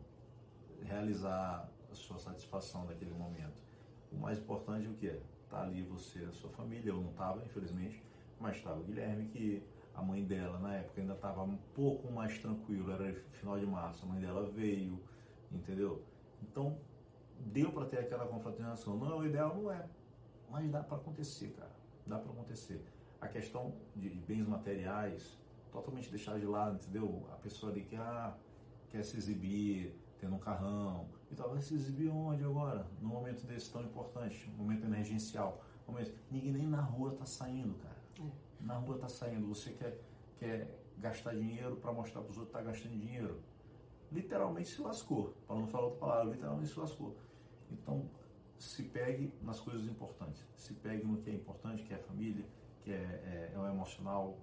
realizar 0.81 1.71
a 1.89 1.95
sua 1.95 2.19
satisfação 2.19 2.86
naquele 2.86 3.13
momento. 3.13 3.62
O 4.12 4.17
mais 4.17 4.38
importante 4.38 4.86
é 4.86 4.89
o 4.89 4.93
que 4.93 5.07
é? 5.07 5.21
Tá 5.49 5.62
ali 5.62 5.81
você, 5.81 6.19
a 6.25 6.31
sua 6.31 6.49
família. 6.51 6.91
Eu 6.91 7.01
não 7.01 7.12
estava, 7.12 7.43
infelizmente, 7.43 8.03
mas 8.39 8.57
estava 8.57 8.79
o 8.79 8.83
Guilherme, 8.83 9.27
que 9.27 9.63
a 9.93 10.01
mãe 10.01 10.23
dela 10.23 10.60
na 10.60 10.75
época 10.75 11.01
ainda 11.01 11.13
estava 11.13 11.43
um 11.43 11.57
pouco 11.73 12.12
mais 12.12 12.38
tranquilo, 12.39 12.91
era 12.91 13.13
final 13.31 13.57
de 13.60 13.65
março, 13.65 14.05
a 14.05 14.07
mãe 14.07 14.19
dela 14.19 14.47
veio, 14.47 15.01
entendeu? 15.51 16.03
Então, 16.41 16.77
deu 17.39 17.71
para 17.71 17.86
ter 17.86 17.99
aquela 17.99 18.27
confraternização. 18.27 18.95
Não 18.95 19.12
é 19.12 19.15
o 19.15 19.25
ideal, 19.25 19.55
não 19.55 19.71
é, 19.71 19.88
mas 20.49 20.69
dá 20.69 20.83
para 20.83 20.97
acontecer, 20.97 21.49
cara, 21.57 21.75
dá 22.05 22.19
para 22.19 22.31
acontecer. 22.31 22.79
A 23.19 23.27
questão 23.27 23.73
de 23.95 24.10
bens 24.10 24.47
materiais, 24.47 25.38
totalmente 25.71 26.12
deixar 26.12 26.39
de 26.39 26.45
lado, 26.45 26.75
entendeu? 26.75 27.25
A 27.33 27.36
pessoa 27.38 27.71
ali 27.71 27.83
que 27.83 27.95
ah, 27.95 28.36
quer 28.91 29.03
se 29.03 29.17
exibir, 29.17 29.95
tendo 30.19 30.36
um 30.36 30.39
carrão, 30.39 31.07
e 31.31 31.35
talvez 31.35 31.65
se 31.65 31.73
exibir 31.73 32.09
onde 32.09 32.43
agora? 32.43 32.87
Num 33.01 33.09
momento 33.09 33.45
desse 33.45 33.71
tão 33.71 33.81
importante, 33.81 34.49
um 34.53 34.63
momento 34.63 34.85
emergencial. 34.85 35.61
Momento, 35.87 36.13
ninguém 36.29 36.51
nem 36.51 36.67
na 36.67 36.81
rua 36.81 37.13
está 37.13 37.25
saindo, 37.25 37.73
cara. 37.75 37.97
É. 38.19 38.31
Na 38.61 38.77
rua 38.77 38.95
está 38.95 39.07
saindo. 39.07 39.47
Você 39.47 39.71
quer, 39.71 40.01
quer 40.37 40.79
gastar 40.97 41.33
dinheiro 41.33 41.77
para 41.77 41.91
mostrar 41.93 42.21
para 42.21 42.31
os 42.31 42.37
outros 42.37 42.53
que 42.53 42.59
está 42.59 42.71
gastando 42.71 42.99
dinheiro. 42.99 43.41
Literalmente 44.11 44.69
se 44.69 44.81
lascou. 44.81 45.33
Para 45.47 45.55
não 45.57 45.67
falar 45.67 45.85
outra 45.85 45.99
palavra, 45.99 46.33
literalmente 46.33 46.69
se 46.69 46.79
lascou. 46.79 47.15
Então, 47.71 48.09
se 48.57 48.83
pegue 48.83 49.33
nas 49.41 49.59
coisas 49.59 49.87
importantes. 49.87 50.45
Se 50.55 50.73
pegue 50.73 51.05
no 51.05 51.17
que 51.17 51.29
é 51.29 51.33
importante, 51.33 51.83
que 51.83 51.93
é 51.93 51.97
a 51.97 51.99
família, 51.99 52.45
que 52.81 52.91
é, 52.91 52.95
é, 52.95 53.51
é 53.53 53.59
o 53.59 53.67
emocional, 53.67 54.37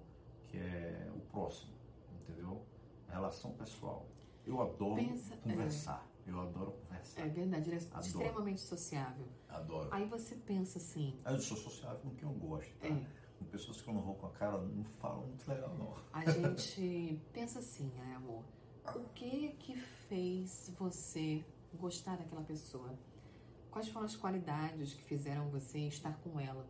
que 0.47 0.57
é 0.57 1.11
o 1.15 1.19
próximo. 1.31 1.73
Entendeu? 2.21 2.61
A 3.09 3.13
relação 3.13 3.51
pessoal. 3.53 4.05
Eu 4.45 4.61
adoro 4.61 4.95
Pensa, 4.95 5.35
conversar. 5.37 6.07
É 6.11 6.14
eu 6.25 6.39
adoro 6.39 6.71
conversar. 6.71 7.21
É 7.21 7.29
verdade, 7.29 7.69
ele 7.69 7.77
é 7.77 7.83
adoro. 7.83 8.05
extremamente 8.05 8.61
sociável. 8.61 9.27
Adoro. 9.47 9.89
Aí 9.91 10.07
você 10.07 10.35
pensa 10.35 10.77
assim. 10.77 11.19
Eu 11.25 11.39
sou 11.39 11.57
sociável 11.57 11.99
com 11.99 12.15
quem 12.15 12.27
eu 12.27 12.35
gosto, 12.35 12.73
tá? 12.77 12.87
É. 12.87 13.07
Com 13.37 13.45
pessoas 13.45 13.81
que 13.81 13.87
eu 13.89 13.93
não 13.93 14.01
vou 14.01 14.15
com 14.15 14.27
a 14.27 14.31
cara, 14.31 14.57
não 14.57 14.83
falam 14.83 15.27
muito 15.27 15.47
legal, 15.47 15.75
não. 15.77 15.95
A 16.11 16.29
gente 16.29 17.21
pensa 17.31 17.59
assim, 17.59 17.87
né, 17.89 18.15
amor? 18.15 18.43
O 18.95 19.03
que 19.13 19.49
que 19.59 19.75
fez 19.75 20.71
você 20.77 21.43
gostar 21.73 22.17
daquela 22.17 22.43
pessoa? 22.43 22.97
Quais 23.69 23.89
foram 23.89 24.05
as 24.05 24.15
qualidades 24.15 24.93
que 24.93 25.03
fizeram 25.03 25.49
você 25.49 25.79
estar 25.79 26.17
com 26.19 26.39
ela? 26.39 26.65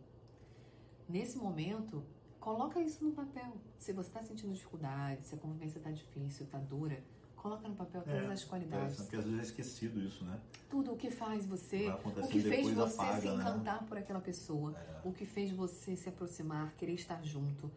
Nesse 1.08 1.38
momento, 1.38 2.02
coloca 2.40 2.80
isso 2.80 3.04
no 3.04 3.12
papel. 3.12 3.56
Se 3.78 3.92
você 3.92 4.08
está 4.08 4.22
sentindo 4.22 4.52
dificuldade, 4.52 5.24
se 5.24 5.34
a 5.34 5.38
convivência 5.38 5.78
está 5.78 5.90
difícil, 5.90 6.46
está 6.46 6.58
dura, 6.58 7.02
Coloca 7.46 7.68
no 7.68 7.76
papel 7.76 8.02
todas 8.02 8.28
é, 8.28 8.32
as 8.32 8.44
qualidades. 8.44 8.96
Porque 8.96 9.14
às 9.14 9.24
vezes 9.24 9.38
é 9.38 9.42
esquecido 9.42 10.00
isso, 10.00 10.24
né? 10.24 10.36
Tudo 10.68 10.94
o 10.94 10.96
que 10.96 11.12
faz 11.12 11.46
você, 11.46 11.88
o 11.88 12.26
que 12.26 12.40
fez 12.40 12.72
você 12.72 13.00
apaga, 13.00 13.20
se 13.20 13.28
né? 13.28 13.34
encantar 13.34 13.82
né? 13.82 13.86
por 13.88 13.96
aquela 13.96 14.20
pessoa, 14.20 14.74
é. 14.76 15.08
o 15.08 15.12
que 15.12 15.24
fez 15.24 15.52
você 15.52 15.94
se 15.94 16.08
aproximar, 16.08 16.74
querer 16.76 16.94
estar 16.94 17.22
junto. 17.22 17.70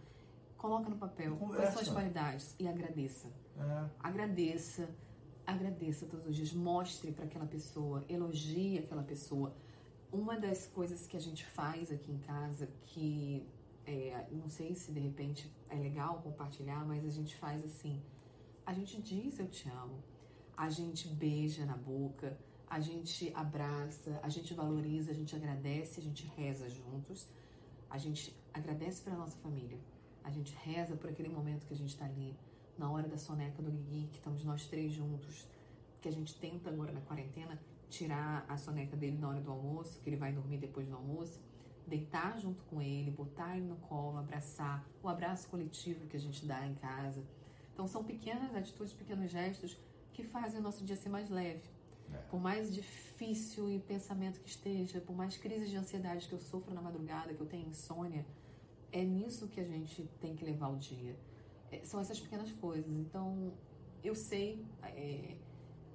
Coloca 0.57 0.89
no 0.89 0.97
papel 0.97 1.35
quais 1.35 1.69
são 1.69 1.83
as 1.83 1.87
qualidades 1.87 2.55
e 2.57 2.67
agradeça. 2.67 3.27
É. 3.59 3.89
Agradeça, 3.99 4.89
agradeça 5.45 6.07
todos 6.07 6.25
os 6.25 6.35
dias, 6.35 6.51
mostre 6.51 7.11
para 7.11 7.25
aquela 7.25 7.45
pessoa, 7.45 8.03
elogie 8.09 8.79
aquela 8.79 9.03
pessoa. 9.03 9.53
Uma 10.11 10.35
das 10.35 10.65
coisas 10.65 11.05
que 11.05 11.15
a 11.15 11.21
gente 11.21 11.45
faz 11.45 11.91
aqui 11.91 12.11
em 12.11 12.17
casa, 12.17 12.67
que 12.87 13.45
é, 13.85 14.25
não 14.31 14.49
sei 14.49 14.73
se 14.73 14.91
de 14.91 14.99
repente 14.99 15.47
é 15.69 15.75
legal 15.75 16.19
compartilhar, 16.23 16.83
mas 16.87 17.05
a 17.05 17.11
gente 17.11 17.35
faz 17.35 17.63
assim: 17.63 18.01
a 18.69 18.73
gente 18.73 19.01
diz 19.01 19.39
eu 19.39 19.47
te 19.47 19.67
amo, 19.67 19.97
a 20.55 20.69
gente 20.69 21.07
beija 21.07 21.65
na 21.65 21.75
boca, 21.75 22.37
a 22.69 22.79
gente 22.79 23.33
abraça, 23.33 24.19
a 24.21 24.29
gente 24.29 24.53
valoriza, 24.53 25.09
a 25.09 25.13
gente 25.15 25.35
agradece, 25.35 25.99
a 25.99 26.03
gente 26.03 26.27
reza 26.37 26.69
juntos, 26.69 27.27
a 27.89 27.97
gente 27.97 28.31
agradece 28.53 29.01
para 29.01 29.15
nossa 29.15 29.35
família, 29.37 29.79
a 30.23 30.29
gente 30.29 30.53
reza 30.63 30.95
por 30.95 31.09
aquele 31.09 31.29
momento 31.29 31.65
que 31.65 31.73
a 31.73 31.75
gente 31.75 31.89
está 31.89 32.05
ali, 32.05 32.37
na 32.77 32.91
hora 32.91 33.07
da 33.07 33.17
soneca 33.17 33.59
do 33.59 33.71
Gui, 33.71 34.07
que 34.11 34.19
estamos 34.19 34.45
nós 34.45 34.67
três 34.67 34.93
juntos, 34.93 35.47
que 35.99 36.07
a 36.07 36.11
gente 36.11 36.35
tenta 36.35 36.69
agora 36.69 36.91
na 36.91 37.01
quarentena 37.01 37.59
tirar 37.89 38.45
a 38.47 38.55
soneca 38.55 38.95
dele 38.95 39.17
na 39.17 39.29
hora 39.29 39.41
do 39.41 39.49
almoço, 39.49 39.99
que 39.99 40.11
ele 40.11 40.17
vai 40.17 40.31
dormir 40.31 40.59
depois 40.59 40.87
do 40.87 40.95
almoço, 40.95 41.41
deitar 41.87 42.37
junto 42.37 42.61
com 42.65 42.79
ele, 42.79 43.09
botar 43.09 43.57
ele 43.57 43.65
no 43.65 43.77
colo, 43.77 44.19
abraçar, 44.19 44.87
o 45.01 45.09
abraço 45.09 45.49
coletivo 45.49 46.05
que 46.05 46.15
a 46.15 46.19
gente 46.19 46.45
dá 46.45 46.67
em 46.67 46.75
casa. 46.75 47.23
Então 47.79 47.87
são 47.87 48.03
pequenas 48.03 48.53
atitudes, 48.53 48.93
pequenos 48.93 49.31
gestos 49.31 49.77
que 50.11 50.21
fazem 50.21 50.59
o 50.59 50.61
nosso 50.61 50.83
dia 50.83 50.97
ser 50.97 51.07
mais 51.07 51.29
leve. 51.29 51.63
É. 52.13 52.17
Por 52.29 52.37
mais 52.37 52.75
difícil 52.75 53.71
e 53.71 53.79
pensamento 53.79 54.41
que 54.41 54.49
esteja, 54.49 54.99
por 54.99 55.15
mais 55.15 55.37
crises 55.37 55.69
de 55.69 55.77
ansiedade 55.77 56.27
que 56.27 56.33
eu 56.33 56.39
sofro 56.39 56.73
na 56.73 56.81
madrugada, 56.81 57.33
que 57.33 57.39
eu 57.39 57.47
tenho 57.47 57.69
insônia, 57.69 58.25
é 58.91 59.01
nisso 59.01 59.47
que 59.47 59.61
a 59.61 59.63
gente 59.63 60.03
tem 60.19 60.35
que 60.35 60.43
levar 60.43 60.67
o 60.67 60.75
dia. 60.75 61.15
É, 61.71 61.81
são 61.85 62.01
essas 62.01 62.19
pequenas 62.19 62.51
coisas. 62.51 62.91
Então, 62.91 63.53
eu 64.03 64.13
sei, 64.13 64.61
é, 64.83 65.37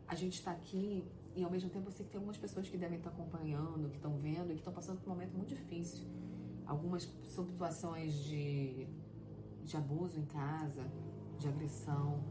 a 0.08 0.14
gente 0.14 0.38
está 0.38 0.52
aqui 0.52 1.04
e 1.36 1.44
ao 1.44 1.50
mesmo 1.50 1.68
tempo 1.68 1.88
eu 1.88 1.92
sei 1.92 2.06
que 2.06 2.12
tem 2.12 2.18
algumas 2.18 2.38
pessoas 2.38 2.66
que 2.66 2.78
devem 2.78 2.96
estar 2.96 3.10
acompanhando, 3.10 3.90
que 3.90 3.96
estão 3.96 4.16
vendo 4.16 4.46
e 4.46 4.54
que 4.54 4.60
estão 4.60 4.72
passando 4.72 5.02
por 5.02 5.10
um 5.10 5.12
momento 5.12 5.36
muito 5.36 5.50
difícil. 5.50 6.06
Algumas 6.64 7.02
situações 7.24 8.14
de, 8.24 8.88
de 9.62 9.76
abuso 9.76 10.18
em 10.18 10.24
casa, 10.24 10.90
de 11.38 11.48
agressão, 11.48 12.22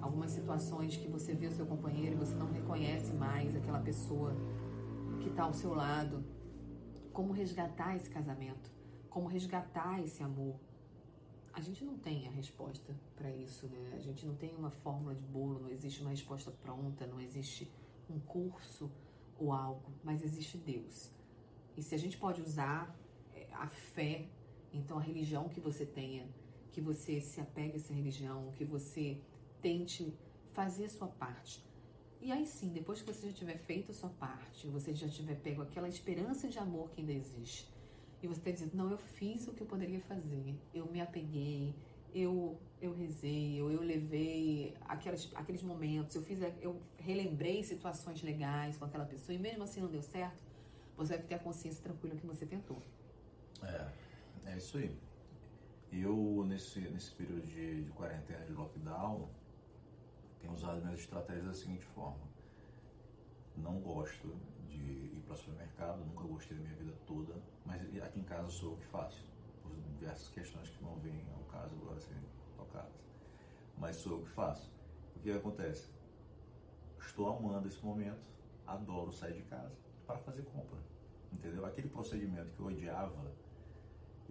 algumas 0.00 0.30
situações 0.30 0.96
que 0.96 1.08
você 1.08 1.34
vê 1.34 1.46
o 1.46 1.52
seu 1.52 1.66
companheiro 1.66 2.14
e 2.16 2.18
você 2.18 2.34
não 2.34 2.50
reconhece 2.50 3.12
mais 3.12 3.54
aquela 3.54 3.80
pessoa 3.80 4.34
que 5.20 5.28
está 5.28 5.44
ao 5.44 5.52
seu 5.52 5.74
lado. 5.74 6.24
Como 7.12 7.32
resgatar 7.32 7.94
esse 7.94 8.10
casamento? 8.10 8.70
Como 9.08 9.28
resgatar 9.28 10.02
esse 10.02 10.22
amor? 10.22 10.56
A 11.52 11.60
gente 11.60 11.84
não 11.84 11.98
tem 11.98 12.26
a 12.26 12.30
resposta 12.30 12.94
para 13.14 13.30
isso, 13.30 13.66
né? 13.68 13.92
A 13.94 13.98
gente 13.98 14.24
não 14.26 14.34
tem 14.34 14.54
uma 14.56 14.70
fórmula 14.70 15.14
de 15.14 15.22
bolo, 15.22 15.60
não 15.60 15.68
existe 15.68 16.00
uma 16.00 16.10
resposta 16.10 16.50
pronta, 16.50 17.06
não 17.06 17.20
existe 17.20 17.70
um 18.08 18.18
curso 18.18 18.90
ou 19.38 19.52
algo, 19.52 19.92
mas 20.02 20.24
existe 20.24 20.56
Deus. 20.56 21.12
E 21.76 21.82
se 21.82 21.94
a 21.94 21.98
gente 21.98 22.16
pode 22.16 22.40
usar 22.40 22.96
é, 23.34 23.46
a 23.52 23.66
fé, 23.66 24.28
então 24.72 24.98
a 24.98 25.00
religião 25.02 25.48
que 25.48 25.60
você 25.60 25.84
tenha, 25.84 26.26
que 26.72 26.80
você 26.80 27.20
se 27.20 27.40
apegue 27.40 27.74
a 27.74 27.76
essa 27.76 27.92
religião, 27.92 28.50
que 28.56 28.64
você 28.64 29.18
tente 29.60 30.12
fazer 30.52 30.86
a 30.86 30.88
sua 30.88 31.08
parte. 31.08 31.62
E 32.20 32.30
aí 32.32 32.46
sim, 32.46 32.68
depois 32.68 33.00
que 33.00 33.12
você 33.12 33.28
já 33.28 33.32
tiver 33.32 33.58
feito 33.58 33.90
a 33.90 33.94
sua 33.94 34.08
parte, 34.10 34.66
você 34.68 34.94
já 34.94 35.08
tiver 35.08 35.36
pego 35.36 35.62
aquela 35.62 35.88
esperança 35.88 36.48
de 36.48 36.58
amor 36.58 36.90
que 36.90 37.00
ainda 37.00 37.12
existe, 37.12 37.68
e 38.22 38.26
você 38.26 38.38
está 38.38 38.50
dizendo, 38.52 38.74
não, 38.74 38.90
eu 38.90 38.98
fiz 38.98 39.48
o 39.48 39.52
que 39.52 39.62
eu 39.62 39.66
poderia 39.66 40.00
fazer, 40.00 40.54
eu 40.72 40.86
me 40.86 41.00
apeguei, 41.00 41.74
eu 42.14 42.58
eu 42.80 42.92
rezei, 42.92 43.60
eu, 43.60 43.70
eu 43.70 43.80
levei 43.80 44.74
aquelas, 44.82 45.30
aqueles 45.36 45.62
momentos, 45.62 46.16
eu 46.16 46.22
fiz, 46.22 46.40
eu 46.60 46.80
relembrei 46.98 47.62
situações 47.62 48.22
legais 48.22 48.76
com 48.76 48.84
aquela 48.84 49.04
pessoa 49.04 49.34
e 49.36 49.38
mesmo 49.38 49.62
assim 49.62 49.80
não 49.80 49.88
deu 49.88 50.02
certo, 50.02 50.42
você 50.96 51.16
deve 51.16 51.28
ter 51.28 51.36
a 51.36 51.38
consciência 51.38 51.80
tranquila 51.80 52.16
que 52.16 52.26
você 52.26 52.44
tentou. 52.44 52.82
É, 53.62 53.86
é 54.46 54.56
isso 54.56 54.78
aí. 54.78 54.92
Eu, 55.92 56.42
nesse, 56.46 56.80
nesse 56.80 57.12
período 57.12 57.46
de, 57.46 57.84
de 57.84 57.90
quarentena, 57.92 58.46
de 58.46 58.52
lockdown, 58.52 59.28
tenho 60.40 60.54
usado 60.54 60.80
minhas 60.80 61.00
estratégias 61.00 61.44
da 61.44 61.52
seguinte 61.52 61.84
forma. 61.84 62.26
Não 63.54 63.78
gosto 63.78 64.34
de 64.66 64.80
ir 64.80 65.22
para 65.26 65.34
o 65.34 65.36
supermercado, 65.36 65.98
nunca 66.06 66.24
gostei 66.24 66.56
da 66.56 66.62
minha 66.62 66.76
vida 66.76 66.94
toda, 67.06 67.34
mas 67.66 67.82
aqui 68.02 68.20
em 68.20 68.24
casa 68.24 68.48
sou 68.48 68.72
eu 68.72 68.78
que 68.78 68.86
faço, 68.86 69.22
por 69.62 69.70
diversas 69.98 70.28
questões 70.30 70.70
que 70.70 70.82
não 70.82 70.96
vêm 70.96 71.26
ao 71.36 71.42
caso 71.44 71.74
agora, 71.74 71.98
assim, 71.98 72.14
tocadas. 72.56 72.92
Mas 73.76 73.96
sou 73.96 74.12
eu 74.12 74.24
que 74.24 74.30
faço. 74.30 74.72
O 75.14 75.20
que 75.20 75.30
acontece? 75.30 75.90
Estou 76.98 77.28
amando 77.28 77.68
esse 77.68 77.84
momento, 77.84 78.24
adoro 78.66 79.12
sair 79.12 79.34
de 79.34 79.42
casa 79.42 79.76
para 80.06 80.16
fazer 80.16 80.42
compra. 80.44 80.78
Entendeu? 81.30 81.66
Aquele 81.66 81.90
procedimento 81.90 82.50
que 82.54 82.60
eu 82.60 82.66
odiava, 82.66 83.30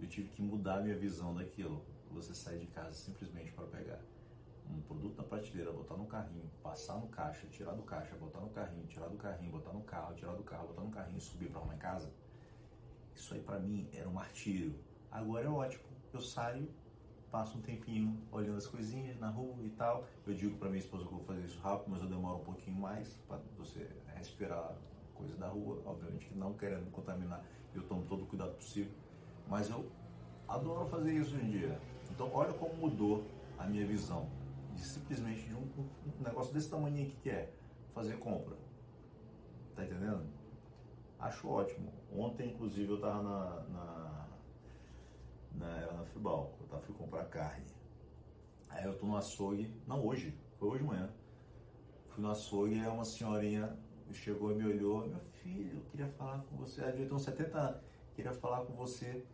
eu 0.02 0.08
tive 0.08 0.28
que 0.28 0.42
mudar 0.42 0.78
a 0.78 0.80
minha 0.82 0.96
visão 0.96 1.34
daquilo. 1.34 1.84
Você 2.10 2.34
sai 2.34 2.58
de 2.58 2.66
casa 2.66 2.92
simplesmente 2.92 3.52
para 3.52 3.66
pegar 3.66 4.00
um 4.68 4.80
produto 4.82 5.16
na 5.16 5.22
prateleira, 5.22 5.72
botar 5.72 5.96
no 5.96 6.06
carrinho, 6.06 6.50
passar 6.62 6.96
no 6.96 7.06
caixa, 7.08 7.46
tirar 7.46 7.72
do 7.72 7.82
caixa, 7.82 8.14
botar 8.16 8.40
no 8.40 8.50
carrinho, 8.50 8.86
tirar 8.86 9.08
do 9.08 9.16
carrinho, 9.16 9.50
botar 9.50 9.72
no 9.72 9.82
carro, 9.82 10.14
tirar 10.14 10.34
do 10.34 10.42
carro, 10.42 10.68
botar 10.68 10.82
no 10.82 10.90
carrinho 10.90 11.18
e 11.18 11.20
subir 11.20 11.50
para 11.50 11.74
em 11.74 11.78
casa. 11.78 12.10
Isso 13.14 13.34
aí 13.34 13.40
para 13.40 13.58
mim 13.58 13.88
era 13.92 14.08
um 14.08 14.12
martírio. 14.12 14.74
Agora 15.10 15.46
é 15.46 15.48
ótimo. 15.48 15.84
Eu 16.12 16.20
saio, 16.20 16.68
passo 17.30 17.58
um 17.58 17.62
tempinho 17.62 18.20
olhando 18.30 18.56
as 18.56 18.66
coisinhas 18.66 19.18
na 19.18 19.28
rua 19.28 19.56
e 19.64 19.70
tal. 19.70 20.06
Eu 20.26 20.34
digo 20.34 20.58
para 20.58 20.68
minha 20.68 20.80
esposa 20.80 21.04
que 21.06 21.12
eu 21.12 21.18
vou 21.18 21.26
fazer 21.26 21.44
isso 21.44 21.58
rápido, 21.60 21.90
mas 21.90 22.02
eu 22.02 22.08
demoro 22.08 22.38
um 22.38 22.44
pouquinho 22.44 22.76
mais 22.76 23.14
para 23.28 23.38
você 23.56 23.88
respirar 24.14 24.76
coisa 25.14 25.36
da 25.36 25.48
rua, 25.48 25.80
obviamente 25.84 26.26
que 26.26 26.34
não 26.34 26.54
querendo 26.54 26.90
contaminar. 26.90 27.44
Eu 27.74 27.82
tomo 27.84 28.04
todo 28.04 28.24
o 28.24 28.26
cuidado 28.26 28.52
possível, 28.54 28.92
mas 29.48 29.68
eu 29.70 29.90
adoro 30.48 30.86
fazer 30.86 31.12
isso 31.12 31.34
hoje 31.34 31.44
em 31.44 31.50
dia. 31.50 31.80
Então, 32.10 32.30
olha 32.32 32.52
como 32.52 32.74
mudou 32.74 33.24
a 33.58 33.66
minha 33.66 33.86
visão 33.86 34.28
de 34.74 34.84
simplesmente 34.84 35.46
de 35.46 35.54
um, 35.54 35.68
um 35.78 36.22
negócio 36.22 36.52
desse 36.52 36.70
tamanho 36.70 37.10
que 37.22 37.30
é 37.30 37.52
fazer 37.94 38.18
compra. 38.18 38.56
Tá 39.74 39.84
entendendo? 39.84 40.26
Acho 41.18 41.48
ótimo. 41.48 41.92
Ontem, 42.14 42.50
inclusive, 42.50 42.90
eu 42.90 43.00
tava 43.00 43.22
na, 43.22 43.60
na 43.68 44.12
na, 45.54 45.92
na 45.92 46.04
Fribal, 46.04 46.56
eu 46.60 46.66
tava, 46.66 46.82
fui 46.82 46.94
comprar 46.94 47.24
carne. 47.26 47.66
Aí 48.70 48.84
eu 48.84 48.96
tô 48.96 49.06
no 49.06 49.16
açougue, 49.16 49.72
não 49.86 50.04
hoje, 50.04 50.34
foi 50.58 50.68
hoje 50.68 50.78
de 50.78 50.88
manhã. 50.88 51.10
Fui 52.08 52.22
no 52.22 52.30
açougue 52.30 52.74
e 52.74 52.86
uma 52.86 53.04
senhorinha 53.04 53.76
chegou 54.12 54.52
e 54.52 54.54
me 54.54 54.66
olhou, 54.66 55.06
meu 55.06 55.20
filho, 55.20 55.78
eu 55.78 55.82
queria 55.90 56.06
falar 56.06 56.38
com 56.42 56.56
você, 56.56 56.82
ter 56.92 57.10
uns 57.10 57.22
70 57.22 57.58
anos, 57.58 57.80
queria 58.14 58.32
falar 58.32 58.64
com 58.64 58.72
você. 58.74 59.24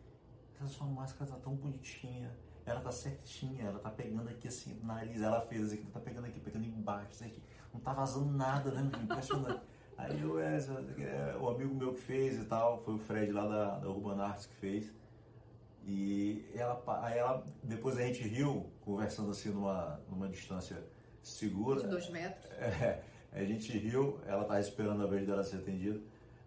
Essa 0.57 0.67
sua 0.69 0.87
máscara 0.87 1.31
tá 1.31 1.37
tão 1.37 1.55
bonitinha, 1.55 2.35
ela 2.67 2.81
tá 2.81 2.91
certinha, 2.91 3.65
ela 3.65 3.79
tá 3.79 3.91
pegando 3.91 4.29
aqui 4.29 4.49
assim, 4.49 4.75
no 4.75 4.87
nariz, 4.87 5.23
ela 5.23 5.41
fez 5.41 5.73
assim, 5.73 5.85
tá 5.85 6.01
pegando 6.01 6.27
aqui, 6.27 6.41
pegando 6.41 6.67
embaixo, 6.67 7.15
certinho. 7.15 7.47
não 7.73 7.81
tá 7.81 7.93
vazando 7.93 8.31
nada, 8.33 8.71
né? 8.71 8.91
Impressionante. 9.03 9.63
Aí 9.97 10.21
eu, 10.21 10.39
é, 10.39 10.57
é, 10.57 11.37
o 11.41 11.49
amigo 11.49 11.75
meu 11.75 11.93
que 11.93 12.01
fez 12.01 12.39
e 12.41 12.45
tal, 12.45 12.79
foi 12.85 12.95
o 12.95 12.99
Fred 12.99 13.33
lá 13.33 13.49
da, 13.49 13.79
da 13.81 13.89
Urban 13.89 14.23
Arts 14.23 14.47
que 14.47 14.55
fez. 14.55 14.93
E 15.85 16.45
ela, 16.55 16.81
aí 17.03 17.19
ela, 17.19 17.45
depois 17.65 17.99
a 17.99 18.03
gente 18.03 18.23
riu, 18.23 18.71
conversando 18.83 19.31
assim 19.31 19.49
numa, 19.49 20.01
numa 20.09 20.29
distância 20.29 20.77
segura. 21.21 21.81
De 21.81 21.89
dois 21.89 22.09
metros. 22.11 22.49
É, 22.53 23.03
a 23.33 23.43
gente 23.43 23.77
riu, 23.77 24.21
ela 24.25 24.43
estava 24.43 24.61
esperando 24.61 25.03
a 25.03 25.07
vez 25.07 25.27
dela 25.27 25.43
ser 25.43 25.57
atendida. 25.57 26.01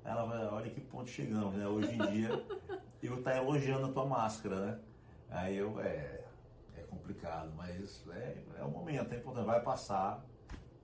Ela 0.04 0.26
vai, 0.26 0.46
olha 0.48 0.70
que 0.70 0.82
ponto 0.82 1.10
chegamos, 1.10 1.54
né? 1.56 1.68
Hoje 1.68 1.94
em 1.94 1.98
dia, 2.12 2.30
eu 3.02 3.22
tá 3.22 3.38
elogiando 3.38 3.88
a 3.88 3.92
tua 3.92 4.06
máscara, 4.06 4.60
né? 4.60 4.80
Aí 5.30 5.58
eu, 5.58 5.80
é, 5.80 6.26
é 6.76 6.82
complicado, 6.90 7.54
mas 7.56 8.06
é, 8.10 8.44
é 8.58 8.64
o 8.64 8.70
momento, 8.70 9.14
é 9.14 9.18
importante, 9.18 9.46
vai 9.46 9.62
passar, 9.62 10.26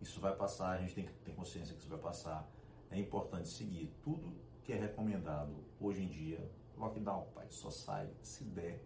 isso 0.01 0.21
vai 0.21 0.35
passar, 0.35 0.71
a 0.71 0.77
gente 0.77 0.93
tem 0.93 1.05
que 1.05 1.11
ter 1.13 1.33
consciência 1.33 1.73
que 1.73 1.79
isso 1.81 1.89
vai 1.89 1.99
passar. 1.99 2.47
É 2.91 2.97
importante 2.97 3.49
seguir 3.49 3.91
tudo 4.01 4.33
que 4.63 4.71
é 4.71 4.75
recomendado 4.75 5.53
hoje 5.79 6.03
em 6.03 6.07
dia, 6.07 6.49
lockdown, 6.77 7.27
pai, 7.33 7.47
só 7.49 7.69
sai 7.69 8.09
se 8.21 8.43
der, 8.43 8.83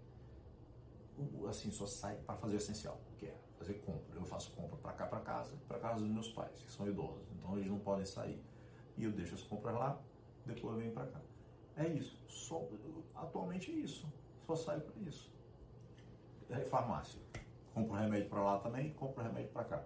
assim, 1.49 1.71
só 1.71 1.85
sai 1.85 2.15
para 2.15 2.35
fazer 2.35 2.55
o 2.55 2.57
essencial, 2.57 2.99
que 3.17 3.27
é 3.27 3.35
fazer 3.57 3.73
compra. 3.75 4.15
Eu 4.15 4.25
faço 4.25 4.51
compra 4.51 4.77
para 4.77 4.93
cá, 4.93 5.05
para 5.05 5.19
casa, 5.19 5.55
para 5.67 5.77
casa 5.77 5.99
dos 5.99 6.09
meus 6.09 6.29
pais, 6.29 6.57
que 6.63 6.71
são 6.71 6.87
idosos, 6.87 7.27
então 7.37 7.57
eles 7.57 7.69
não 7.69 7.79
podem 7.79 8.05
sair. 8.05 8.41
E 8.97 9.03
eu 9.03 9.11
deixo 9.11 9.35
as 9.35 9.43
compras 9.43 9.75
lá, 9.75 10.01
depois 10.45 10.77
venho 10.77 10.91
para 10.91 11.07
cá. 11.07 11.21
É 11.77 11.87
isso. 11.87 12.17
Só, 12.27 12.67
atualmente 13.15 13.71
é 13.71 13.75
isso. 13.75 14.07
Só 14.45 14.55
sai 14.55 14.79
para 14.79 14.99
isso. 15.01 15.31
É 16.49 16.59
farmácia. 16.61 17.19
Compro 17.73 17.95
remédio 17.95 18.29
para 18.29 18.41
lá 18.41 18.59
também, 18.59 18.91
compro 18.93 19.23
remédio 19.23 19.49
para 19.51 19.63
cá. 19.63 19.83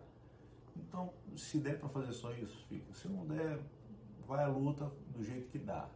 Então, 0.75 1.13
se 1.35 1.59
der 1.59 1.79
para 1.79 1.89
fazer 1.89 2.11
só 2.13 2.33
isso, 2.33 2.65
fica. 2.67 2.93
Se 2.93 3.07
não 3.07 3.25
der, 3.27 3.59
vai 4.27 4.43
à 4.43 4.47
luta 4.47 4.91
do 5.09 5.23
jeito 5.23 5.49
que 5.49 5.59
dá 5.59 5.89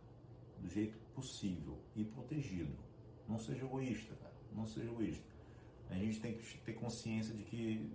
do 0.60 0.70
jeito 0.70 0.98
possível 1.16 1.78
e 1.96 2.04
protegido. 2.04 2.74
Não 3.28 3.38
seja 3.38 3.66
egoísta, 3.66 4.14
cara. 4.16 4.34
Não 4.54 4.66
seja 4.66 4.90
egoísta. 4.90 5.28
A 5.90 5.96
gente 5.96 6.20
tem 6.20 6.38
que 6.38 6.58
ter 6.60 6.74
consciência 6.74 7.34
de 7.34 7.44
que 7.44 7.92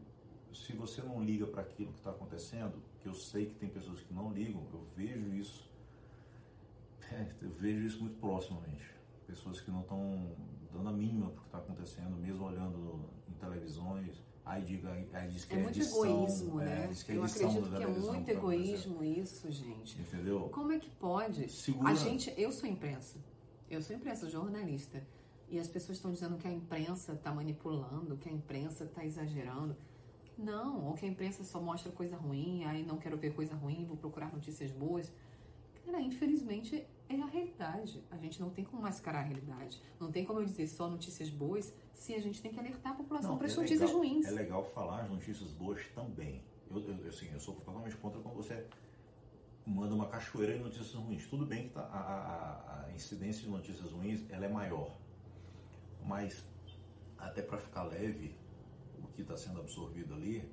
se 0.52 0.72
você 0.72 1.02
não 1.02 1.22
liga 1.22 1.46
para 1.46 1.62
aquilo 1.62 1.92
que 1.92 1.98
está 1.98 2.10
acontecendo, 2.10 2.82
que 3.02 3.08
eu 3.08 3.14
sei 3.14 3.46
que 3.46 3.54
tem 3.54 3.68
pessoas 3.68 4.00
que 4.00 4.12
não 4.12 4.32
ligam, 4.32 4.66
eu 4.72 4.84
vejo 4.96 5.32
isso, 5.34 5.68
é, 7.12 7.32
eu 7.42 7.50
vejo 7.50 7.86
isso 7.86 8.00
muito 8.00 8.18
proximamente. 8.18 8.90
Pessoas 9.26 9.60
que 9.60 9.70
não 9.70 9.80
estão 9.80 10.36
dando 10.72 10.88
a 10.88 10.92
mínima 10.92 11.30
para 11.30 11.38
o 11.38 11.40
que 11.40 11.46
está 11.46 11.58
acontecendo, 11.58 12.16
mesmo 12.16 12.44
olhando 12.44 13.08
em 13.28 13.32
televisões, 13.34 14.22
Aí, 14.44 14.62
diga, 14.62 14.90
aí 15.14 15.28
diz 15.28 15.46
que 15.46 15.54
é, 15.54 15.58
é 15.58 15.62
muito 15.62 15.78
edição, 15.78 16.04
egoísmo, 16.04 16.60
é, 16.60 16.64
né? 16.64 16.90
É 17.08 17.16
Eu 17.16 17.24
acredito 17.24 17.70
que 17.70 17.82
é 17.82 17.86
muito 17.86 18.28
egoísmo 18.28 19.02
isso, 19.02 19.50
gente. 19.50 19.98
Entendeu? 19.98 20.50
Como 20.50 20.70
é 20.70 20.78
que 20.78 20.90
pode? 20.90 21.50
Segura. 21.50 21.90
A 21.90 21.94
gente, 21.94 22.32
eu 22.36 22.52
sou 22.52 22.68
imprensa. 22.68 23.18
Eu 23.70 23.80
sou 23.80 23.96
imprensa, 23.96 24.28
jornalista. 24.28 25.02
E 25.48 25.58
as 25.58 25.66
pessoas 25.66 25.96
estão 25.96 26.12
dizendo 26.12 26.36
que 26.36 26.46
a 26.46 26.52
imprensa 26.52 27.14
está 27.14 27.32
manipulando, 27.32 28.18
que 28.18 28.28
a 28.28 28.32
imprensa 28.32 28.84
está 28.84 29.02
exagerando. 29.04 29.74
Não, 30.36 30.88
ou 30.88 30.94
que 30.94 31.06
a 31.06 31.08
imprensa 31.08 31.42
só 31.42 31.60
mostra 31.60 31.90
coisa 31.92 32.16
ruim, 32.16 32.64
aí 32.64 32.84
não 32.84 32.98
quero 32.98 33.16
ver 33.16 33.32
coisa 33.32 33.54
ruim, 33.54 33.86
vou 33.86 33.96
procurar 33.96 34.32
notícias 34.32 34.70
boas. 34.70 35.10
Cara, 35.84 36.00
infelizmente 36.00 36.86
é 37.08 37.20
a 37.20 37.26
realidade. 37.26 38.02
A 38.10 38.16
gente 38.16 38.40
não 38.40 38.50
tem 38.50 38.64
como 38.64 38.82
mascarar 38.82 39.20
a 39.20 39.22
realidade. 39.22 39.80
Não 40.00 40.10
tem 40.10 40.24
como 40.24 40.40
eu 40.40 40.44
dizer 40.44 40.66
só 40.66 40.88
notícias 40.88 41.28
boas 41.30 41.72
se 41.92 42.14
a 42.14 42.20
gente 42.20 42.40
tem 42.42 42.52
que 42.52 42.58
alertar 42.58 42.92
a 42.92 42.96
população 42.96 43.36
para 43.36 43.46
as 43.46 43.52
é 43.52 43.56
notícias 43.56 43.80
legal- 43.90 43.96
ruins. 43.98 44.26
É 44.26 44.30
legal 44.30 44.64
falar 44.64 45.02
as 45.02 45.10
notícias 45.10 45.50
boas 45.52 45.86
também. 45.94 46.42
Eu, 46.70 46.78
eu, 46.80 47.08
assim, 47.08 47.28
eu 47.32 47.38
sou 47.40 47.54
totalmente 47.54 47.96
contra 47.96 48.20
quando 48.20 48.34
você 48.36 48.66
manda 49.66 49.94
uma 49.94 50.08
cachoeira 50.08 50.56
de 50.56 50.62
notícias 50.62 50.92
ruins. 50.94 51.26
Tudo 51.26 51.46
bem 51.46 51.68
que 51.68 51.74
tá- 51.74 51.82
a, 51.82 51.98
a- 51.98 52.86
a 52.86 52.92
incidência 52.92 53.42
de 53.42 53.48
notícias 53.50 53.90
ruins 53.90 54.24
ela 54.30 54.46
é 54.46 54.48
maior. 54.48 54.96
Mas, 56.04 56.44
até 57.18 57.42
para 57.42 57.58
ficar 57.58 57.84
leve, 57.84 58.34
o 59.02 59.06
que 59.08 59.22
está 59.22 59.36
sendo 59.36 59.60
absorvido 59.60 60.14
ali, 60.14 60.48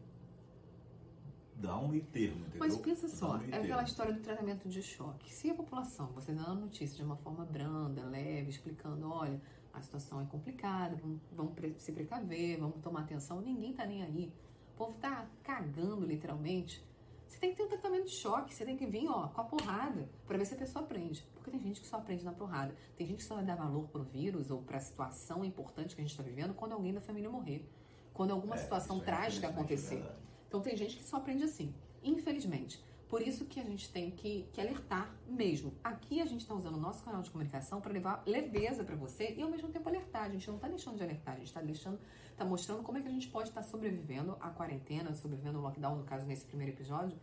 dá 1.61 1.77
um 1.77 1.87
meio 1.87 2.03
termo, 2.05 2.39
entendeu? 2.41 2.59
Mas 2.59 2.77
pensa 2.77 3.07
Dá 3.07 3.13
só, 3.13 3.37
um 3.37 3.41
é 3.51 3.57
aquela 3.57 3.83
história 3.83 4.11
do 4.13 4.19
tratamento 4.19 4.67
de 4.67 4.81
choque. 4.81 5.31
Se 5.33 5.49
a 5.49 5.53
população, 5.55 6.07
você 6.07 6.33
dando 6.33 6.49
a 6.51 6.55
notícia 6.55 6.97
de 6.97 7.03
uma 7.03 7.15
forma 7.15 7.45
branda, 7.45 8.03
leve, 8.03 8.49
explicando, 8.49 9.09
olha, 9.09 9.39
a 9.73 9.81
situação 9.81 10.19
é 10.19 10.25
complicada, 10.25 10.95
vamos, 10.97 11.19
vamos 11.31 11.53
se 11.77 11.91
precaver, 11.91 12.59
vamos 12.59 12.81
tomar 12.81 13.01
atenção, 13.01 13.39
ninguém 13.41 13.73
tá 13.73 13.85
nem 13.85 14.03
aí. 14.03 14.33
O 14.73 14.77
povo 14.77 14.97
tá 14.99 15.27
cagando, 15.43 16.05
literalmente. 16.05 16.83
Você 17.27 17.37
tem 17.39 17.51
que 17.51 17.55
ter 17.57 17.63
um 17.63 17.69
tratamento 17.69 18.05
de 18.05 18.11
choque, 18.11 18.53
você 18.53 18.65
tem 18.65 18.75
que 18.75 18.85
vir, 18.85 19.07
ó, 19.07 19.27
com 19.29 19.39
a 19.39 19.43
porrada, 19.45 20.09
para 20.27 20.37
ver 20.37 20.45
se 20.45 20.53
a 20.53 20.57
pessoa 20.57 20.83
aprende. 20.83 21.25
Porque 21.33 21.49
tem 21.49 21.61
gente 21.61 21.79
que 21.79 21.87
só 21.87 21.95
aprende 21.97 22.25
na 22.25 22.33
porrada. 22.33 22.75
Tem 22.97 23.07
gente 23.07 23.17
que 23.19 23.23
só 23.23 23.35
vai 23.35 23.45
dar 23.45 23.55
valor 23.55 23.87
pro 23.87 24.03
vírus 24.03 24.51
ou 24.51 24.61
pra 24.61 24.79
situação 24.79 25.45
importante 25.45 25.95
que 25.95 26.01
a 26.01 26.03
gente 26.03 26.17
tá 26.17 26.23
vivendo 26.23 26.53
quando 26.53 26.73
alguém 26.73 26.93
da 26.93 26.99
família 26.99 27.29
morrer. 27.29 27.65
Quando 28.13 28.31
alguma 28.31 28.55
É, 28.55 28.57
situação 28.57 28.97
é 28.97 29.05
trágica 29.05 29.47
infelizmente 29.47 29.59
acontecer. 29.59 29.95
verdade. 29.95 30.20
Então 30.51 30.59
tem 30.59 30.75
gente 30.75 30.97
que 30.97 31.03
só 31.05 31.15
aprende 31.15 31.45
assim, 31.45 31.73
infelizmente. 32.03 32.83
Por 33.07 33.21
isso 33.21 33.45
que 33.45 33.57
a 33.57 33.63
gente 33.63 33.89
tem 33.89 34.11
que, 34.11 34.49
que 34.51 34.59
alertar 34.59 35.09
mesmo. 35.25 35.73
Aqui 35.81 36.21
a 36.21 36.25
gente 36.25 36.41
está 36.41 36.53
usando 36.53 36.75
o 36.75 36.77
nosso 36.77 37.01
canal 37.05 37.21
de 37.21 37.31
comunicação 37.31 37.79
para 37.79 37.93
levar 37.93 38.21
leveza 38.25 38.83
para 38.83 38.97
você 38.97 39.33
e 39.37 39.41
ao 39.41 39.49
mesmo 39.49 39.69
tempo 39.69 39.87
alertar. 39.87 40.23
A 40.23 40.29
gente 40.29 40.45
não 40.49 40.57
está 40.57 40.67
deixando 40.67 40.97
de 40.97 41.03
alertar, 41.03 41.35
a 41.35 41.37
gente 41.37 41.47
está 41.47 41.61
deixando, 41.61 41.97
está 42.31 42.43
mostrando 42.43 42.83
como 42.83 42.97
é 42.97 43.01
que 43.01 43.07
a 43.07 43.11
gente 43.11 43.29
pode 43.29 43.47
estar 43.47 43.63
sobrevivendo 43.63 44.35
à 44.41 44.49
quarentena, 44.49 45.13
sobrevivendo 45.13 45.57
ao 45.57 45.63
lockdown, 45.63 45.95
no 45.95 46.03
caso 46.03 46.25
nesse 46.25 46.45
primeiro 46.45 46.73
episódio, 46.73 47.17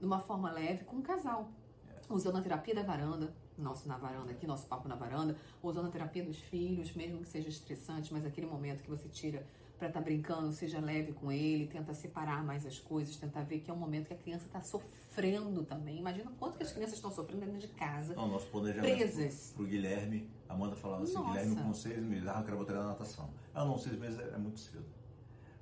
de 0.00 0.04
uma 0.04 0.18
forma 0.18 0.50
leve 0.50 0.82
com 0.82 0.96
um 0.96 1.02
casal. 1.02 1.52
Usando 2.10 2.38
a 2.38 2.42
terapia 2.42 2.74
da 2.74 2.82
varanda, 2.82 3.32
nosso 3.56 3.86
na 3.86 3.96
varanda 3.96 4.32
aqui, 4.32 4.48
nosso 4.48 4.66
papo 4.66 4.88
na 4.88 4.96
varanda, 4.96 5.36
usando 5.62 5.86
a 5.86 5.90
terapia 5.90 6.24
dos 6.24 6.38
filhos, 6.38 6.92
mesmo 6.92 7.20
que 7.20 7.28
seja 7.28 7.48
estressante, 7.48 8.12
mas 8.12 8.26
aquele 8.26 8.48
momento 8.48 8.82
que 8.82 8.90
você 8.90 9.08
tira 9.08 9.46
para 9.78 9.88
estar 9.88 10.00
brincando, 10.00 10.52
seja 10.52 10.80
leve 10.80 11.12
com 11.12 11.30
ele, 11.32 11.66
tenta 11.66 11.92
separar 11.94 12.44
mais 12.44 12.64
as 12.64 12.78
coisas, 12.78 13.16
tentar 13.16 13.42
ver 13.42 13.60
que 13.60 13.70
é 13.70 13.74
um 13.74 13.76
momento 13.76 14.06
que 14.08 14.14
a 14.14 14.16
criança 14.16 14.46
está 14.46 14.60
sofrendo 14.60 15.64
também. 15.64 15.98
Imagina 15.98 16.30
quanto 16.38 16.56
que 16.56 16.62
as 16.62 16.72
crianças 16.72 16.94
estão 16.96 17.10
sofrendo 17.10 17.44
dentro 17.44 17.58
de 17.58 17.68
casa, 17.68 18.14
Não, 18.14 18.28
nosso 18.28 18.46
planejamento 18.46 18.96
presas. 18.96 19.52
pro 19.54 19.66
Guilherme, 19.66 20.30
a 20.48 20.54
Amanda 20.54 20.76
falava 20.76 21.02
assim, 21.02 21.14
Nossa. 21.14 21.28
Guilherme 21.28 21.56
com 21.56 21.74
seis 21.74 22.02
meses, 22.02 22.28
ah, 22.28 22.38
eu 22.38 22.44
quero 22.44 22.56
botar 22.56 22.72
ele 22.72 22.82
na 22.82 22.88
natação. 22.88 23.30
Ah, 23.52 23.64
não, 23.64 23.76
seis 23.78 23.98
meses 23.98 24.18
é, 24.20 24.38
muito 24.38 24.60
cedo. 24.60 24.84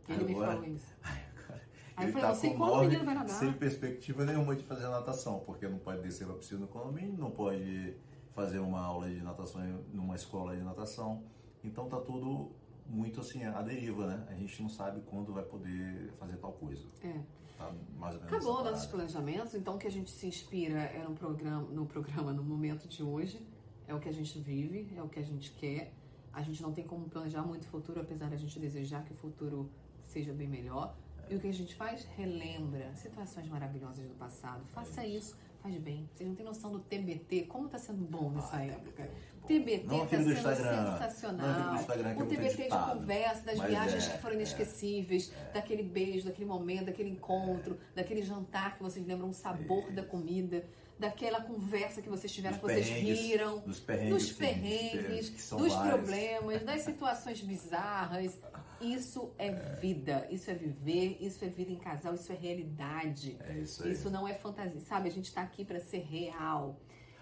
Ele 0.08 0.24
me 0.24 0.32
Agora- 0.34 0.52
falou 0.52 0.68
isso. 0.68 0.86
Ai, 1.02 1.22
cara, 1.46 1.62
Aí 1.96 2.04
eu 2.04 2.10
ele 2.10 2.12
falei, 2.20 2.34
tá 2.36 2.48
com 2.48 2.56
quando 2.56 2.72
o 2.74 2.80
menino 2.82 3.04
vai 3.04 3.14
nadar. 3.14 3.28
sem 3.38 3.52
perspectiva 3.54 4.24
nenhuma 4.24 4.54
de 4.54 4.62
fazer 4.62 4.88
natação, 4.88 5.40
porque 5.40 5.66
não 5.68 5.78
pode 5.78 6.02
descer 6.02 6.26
pra 6.26 6.36
piscina 6.36 6.60
no 6.60 6.68
condomínio, 6.68 7.16
não 7.16 7.30
pode 7.30 7.94
fazer 8.30 8.58
uma 8.58 8.80
aula 8.80 9.08
de 9.08 9.20
natação 9.22 9.64
em- 9.64 9.84
numa 9.94 10.14
escola 10.16 10.54
de 10.56 10.62
natação. 10.62 11.22
Então 11.64 11.88
tá 11.88 11.98
tudo 12.00 12.50
muito 12.86 13.20
assim, 13.20 13.44
à 13.44 13.62
deriva, 13.62 14.06
né? 14.06 14.26
A 14.28 14.34
gente 14.34 14.60
não 14.62 14.68
sabe 14.68 15.00
quando 15.02 15.32
vai 15.32 15.44
poder 15.44 16.12
fazer 16.18 16.36
tal 16.36 16.52
coisa. 16.52 16.86
É. 17.02 17.20
Tá 17.56 17.72
mais 17.96 18.14
ou 18.14 18.20
menos 18.20 18.34
Acabou 18.34 18.64
nossos 18.64 18.86
planejamentos, 18.86 19.54
então 19.54 19.76
o 19.76 19.78
que 19.78 19.86
a 19.86 19.90
gente 19.90 20.10
se 20.10 20.26
inspira 20.26 20.78
é 20.78 21.02
no 21.02 21.14
programa, 21.14 21.68
no 21.70 21.86
programa, 21.86 22.32
no 22.32 22.42
momento 22.42 22.88
de 22.88 23.02
hoje, 23.02 23.46
é 23.86 23.94
o 23.94 24.00
que 24.00 24.08
a 24.08 24.12
gente 24.12 24.38
vive, 24.38 24.92
é 24.96 25.02
o 25.02 25.08
que 25.08 25.18
a 25.18 25.22
gente 25.22 25.52
quer. 25.52 25.92
A 26.32 26.42
gente 26.42 26.62
não 26.62 26.72
tem 26.72 26.84
como 26.84 27.08
planejar 27.08 27.42
muito 27.42 27.64
o 27.64 27.68
futuro, 27.68 28.00
apesar 28.00 28.28
de 28.28 28.34
a 28.34 28.38
gente 28.38 28.58
desejar 28.58 29.04
que 29.04 29.12
o 29.12 29.16
futuro 29.16 29.70
seja 30.02 30.32
bem 30.32 30.48
melhor. 30.48 30.96
E 31.28 31.36
o 31.36 31.40
que 31.40 31.46
a 31.46 31.52
gente 31.52 31.74
faz? 31.74 32.04
Relembra 32.16 32.94
situações 32.94 33.48
maravilhosas 33.48 34.06
do 34.06 34.14
passado. 34.14 34.64
Faça 34.66 35.06
isso, 35.06 35.36
faz 35.62 35.76
bem. 35.76 36.08
Vocês 36.12 36.28
não 36.28 36.34
têm 36.34 36.44
noção 36.44 36.72
do 36.72 36.80
TBT, 36.80 37.42
como 37.42 37.68
tá 37.68 37.78
sendo 37.78 38.04
bom 38.04 38.30
nessa 38.30 38.56
Ah, 38.56 38.66
época. 38.66 39.02
é. 39.02 39.10
TBT 39.46 39.86
tá 39.88 40.02
aquele 40.02 40.24
do 40.24 40.28
sendo 40.28 40.38
Instagram. 40.38 40.92
sensacional. 40.92 41.76
É 41.76 42.22
o 42.22 42.26
TBT 42.26 42.62
de 42.64 42.68
conversa, 42.68 43.44
das 43.44 43.60
viagens 43.60 44.08
é, 44.08 44.10
que 44.12 44.18
foram 44.18 44.34
é. 44.34 44.38
inesquecíveis, 44.38 45.32
daquele 45.52 45.82
beijo, 45.82 46.26
daquele 46.26 46.46
momento, 46.46 46.86
daquele 46.86 47.10
encontro, 47.10 47.78
daquele 47.94 48.22
jantar 48.22 48.76
que 48.76 48.82
vocês 48.82 49.04
lembram 49.06 49.30
o 49.30 49.32
sabor 49.34 49.90
da 49.90 50.02
comida, 50.02 50.64
daquela 50.98 51.40
conversa 51.40 52.00
que 52.00 52.08
vocês 52.08 52.32
tiveram, 52.32 52.56
Dos 52.58 52.60
que 52.60 52.72
vocês 52.72 52.88
perrengues, 52.88 53.20
riram, 53.20 53.58
dos 53.60 53.80
perrengues, 53.80 54.12
dos 54.28 54.32
perrengues, 54.32 55.28
que 55.30 55.42
são 55.42 55.58
dos 55.58 55.74
problemas, 55.74 56.62
das 56.62 56.82
situações 56.82 57.40
bizarras. 57.40 58.38
Isso 58.82 59.32
é 59.38 59.50
vida, 59.50 60.26
isso 60.30 60.50
é 60.50 60.54
viver, 60.54 61.16
isso 61.20 61.44
é 61.44 61.48
vida 61.48 61.70
em 61.72 61.78
casal, 61.78 62.14
isso 62.14 62.32
é 62.32 62.34
realidade. 62.34 63.36
É 63.40 63.58
isso 63.58 63.84
aí. 63.84 63.92
Isso 63.92 64.10
não 64.10 64.26
é 64.26 64.34
fantasia, 64.34 64.80
sabe? 64.80 65.08
A 65.08 65.12
gente 65.12 65.26
está 65.26 65.42
aqui 65.42 65.64
para 65.64 65.80
ser 65.80 65.98
real. 66.00 66.78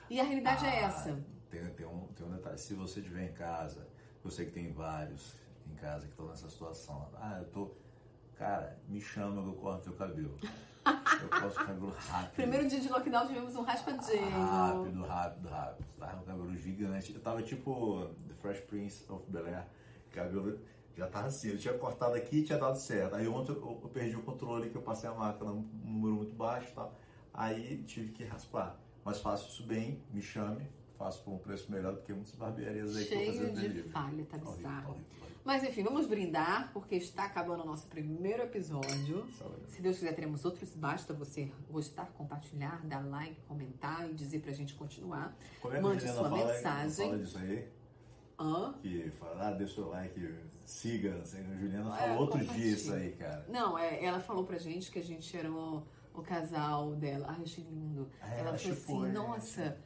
E 0.09 0.19
a 0.21 0.25
realidade 0.25 0.65
é 0.65 0.69
Ah, 0.85 0.87
essa. 0.87 1.25
Tem, 1.51 1.65
tem, 1.71 1.87
um, 1.87 2.07
tem 2.17 2.27
um 2.27 2.31
detalhe. 2.31 2.59
Se 2.59 2.75
você 2.75 3.01
estiver 3.01 3.25
em 3.29 3.33
casa, 3.33 3.87
eu 4.25 4.31
sei 4.31 4.47
que 4.47 4.53
tem 4.53 4.73
vários 4.73 5.35
em 5.71 5.75
casa 5.77 6.07
que 6.07 6.13
estão 6.13 6.27
nessa 6.29 6.49
situação. 6.49 7.09
Ah, 7.15 7.39
eu 7.39 7.45
tô. 7.47 7.71
Cara, 8.37 8.79
me 8.89 9.01
chama 9.01 9.43
que 9.43 9.49
eu 9.49 9.55
corto 9.55 9.85
teu 9.85 9.93
cabelo. 9.93 10.37
Eu 10.43 11.29
corto 11.29 11.61
o 11.61 11.67
cabelo 11.67 11.91
rápido. 11.91 12.33
Primeiro 12.37 12.69
dia 12.69 12.81
de 12.81 12.89
lockdown 12.89 13.27
tivemos 13.27 13.55
um 13.55 13.63
raspadinho. 13.63 14.31
Rápido, 14.31 15.03
rápido, 15.05 15.49
rápido. 15.49 15.87
Tava 15.99 16.23
o 16.23 16.25
cabelo 16.25 16.57
gigante. 16.57 17.13
Eu 17.15 17.21
tava 17.21 17.43
tipo 17.43 18.07
The 18.29 18.35
Fresh 18.35 18.61
Prince 18.61 19.05
of 19.13 19.23
Bel 19.31 19.47
Air. 19.47 19.67
Cabelo 20.11 20.59
já 20.97 21.07
tava 21.07 21.29
assim. 21.29 21.51
Eu 21.51 21.59
tinha 21.59 21.75
cortado 21.75 22.15
aqui 22.15 22.39
e 22.39 22.45
tinha 22.45 22.59
dado 22.59 22.77
certo. 22.79 23.15
Aí 23.17 23.27
ontem 23.29 23.53
eu, 23.53 23.79
eu 23.83 23.89
perdi 23.89 24.17
o 24.17 24.23
controle, 24.23 24.71
que 24.71 24.77
eu 24.77 24.83
passei 24.83 25.09
a 25.09 25.15
máquina 25.15 25.51
num 25.51 25.69
número 25.85 26.15
muito 26.17 26.35
baixo 26.35 26.69
e 26.71 26.75
tal. 26.75 26.95
Aí 27.33 27.83
tive 27.85 28.13
que 28.13 28.25
raspar. 28.25 28.79
Mas 29.05 29.21
faço 29.21 29.49
isso 29.49 29.63
bem, 29.65 30.03
me 30.13 30.21
chame. 30.21 30.67
Faço 30.99 31.23
por 31.25 31.33
um 31.33 31.39
preço 31.39 31.71
melhor 31.73 31.95
do 31.95 32.03
que 32.03 32.13
muitas 32.13 32.35
barbearias 32.35 32.95
aí 32.95 33.07
que 33.07 33.15
eu 33.15 33.19
Cheio 33.19 33.33
fazendo 33.33 33.55
de 33.55 33.61
delivery. 33.63 33.89
falha, 33.89 34.25
tá 34.27 34.37
Horrível, 34.37 34.53
bizarro. 34.57 34.77
horrível, 34.91 34.91
horrível. 34.91 35.21
Mas 35.43 35.65
enfim, 35.65 35.83
vamos 35.83 36.07
brindar, 36.07 36.71
porque 36.75 36.97
está 36.97 37.25
acabando 37.25 37.63
o 37.63 37.67
nosso 37.67 37.87
primeiro 37.89 38.43
episódio. 38.43 39.27
Saúde. 39.39 39.63
Se 39.69 39.81
Deus 39.81 39.97
quiser, 39.97 40.13
teremos 40.15 40.45
outros. 40.45 40.75
Basta 40.75 41.15
você 41.15 41.51
gostar, 41.71 42.05
compartilhar, 42.19 42.85
dar 42.85 43.01
like, 43.09 43.41
comentar 43.49 44.11
e 44.11 44.13
dizer 44.13 44.41
pra 44.41 44.53
gente 44.53 44.75
continuar. 44.75 45.35
Como 45.63 45.73
é 45.73 45.79
que 45.79 45.83
Mande 45.83 46.03
sua 46.07 46.29
fala, 46.29 46.37
mensagem. 46.47 47.07
fala 47.07 47.19
disso 47.19 47.39
aí? 47.39 47.69
Hã? 48.39 48.75
Que 48.83 49.11
fala, 49.19 49.49
ah, 49.49 49.51
deixa 49.53 49.81
o 49.81 49.89
like, 49.89 50.21
siga. 50.71 51.23
A 51.23 51.57
Juliana 51.57 51.95
É, 51.97 51.99
falou 51.99 52.19
outro 52.21 52.39
compartilha. 52.39 52.65
dia 52.67 52.75
isso 52.75 52.93
aí, 52.93 53.13
cara. 53.13 53.45
Não, 53.49 53.79
é, 53.79 54.05
ela 54.05 54.21
falou 54.21 54.45
pra 54.45 54.59
gente 54.59 54.91
que 54.91 54.99
a 54.99 55.05
gente 55.05 55.37
era 55.37 55.51
o, 55.51 55.83
o 56.15 56.23
casal 56.23 56.95
dela. 56.95 57.27
Ai, 57.29 57.43
achei 57.43 57.65
lindo. 57.65 58.09
É, 58.23 58.41
ela 58.41 58.57
falou 58.59 58.77
assim, 58.77 59.07
é. 59.07 59.13
nossa, 59.13 59.77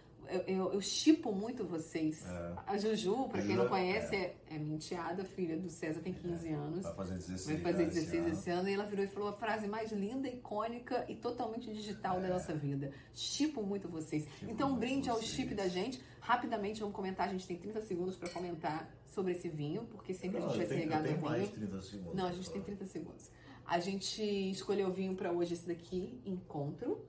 eu, 0.46 0.80
chipo 0.80 1.32
muito 1.32 1.64
vocês. 1.66 2.24
É. 2.26 2.52
A 2.66 2.78
Juju, 2.78 3.28
pra 3.28 3.40
A 3.42 3.46
quem 3.46 3.56
não 3.56 3.68
conhece, 3.68 4.16
é, 4.16 4.34
é 4.50 4.56
enteada, 4.56 5.24
filha 5.24 5.56
do 5.56 5.68
César, 5.68 6.00
tem 6.00 6.12
15 6.14 6.48
anos. 6.50 6.82
Vai 6.82 6.94
fazer 6.94 7.14
16 7.14 7.46
Vai 7.60 7.72
fazer 7.72 7.82
anos 7.84 7.96
esse 7.96 8.06
16 8.06 8.24
ano. 8.26 8.34
esse 8.34 8.50
ano 8.50 8.68
e 8.68 8.72
ela 8.74 8.86
virou 8.86 9.04
e 9.04 9.08
falou 9.08 9.28
a 9.28 9.32
frase 9.34 9.66
mais 9.66 9.92
linda, 9.92 10.28
icônica 10.28 11.04
e 11.08 11.14
totalmente 11.14 11.72
digital 11.72 12.20
da 12.20 12.28
nossa 12.28 12.54
vida. 12.54 12.90
Chipo 13.12 13.62
muito 13.62 13.88
vocês. 13.88 14.24
Chipo 14.38 14.50
então, 14.50 14.72
um 14.72 14.76
brinde 14.76 15.10
ao 15.10 15.16
vocês. 15.16 15.30
chip 15.30 15.54
da 15.54 15.68
gente. 15.68 16.02
Rapidamente 16.20 16.80
vamos 16.80 16.96
comentar, 16.96 17.28
a 17.28 17.32
gente 17.32 17.46
tem 17.46 17.58
30 17.58 17.82
segundos 17.82 18.16
pra 18.16 18.30
comentar 18.30 18.90
sobre 19.14 19.32
esse 19.32 19.48
vinho, 19.48 19.86
porque 19.86 20.12
sempre 20.12 20.40
Não, 20.40 20.46
a 20.46 20.50
gente 20.50 20.66
vai 20.66 20.76
eu 20.76 20.80
regado 20.80 21.08
a 21.08 21.12
vinho. 21.12 21.22
mais 21.22 21.48
de 21.48 21.54
30 21.54 21.82
segundos. 21.82 22.14
Não, 22.14 22.26
a 22.26 22.32
gente 22.32 22.50
tem 22.50 22.62
30 22.62 22.84
segundos. 22.84 23.30
A 23.64 23.78
gente 23.78 24.22
escolheu 24.50 24.88
o 24.88 24.92
vinho 24.92 25.14
pra 25.14 25.32
hoje, 25.32 25.54
esse 25.54 25.66
daqui, 25.66 26.20
Encontro. 26.26 27.00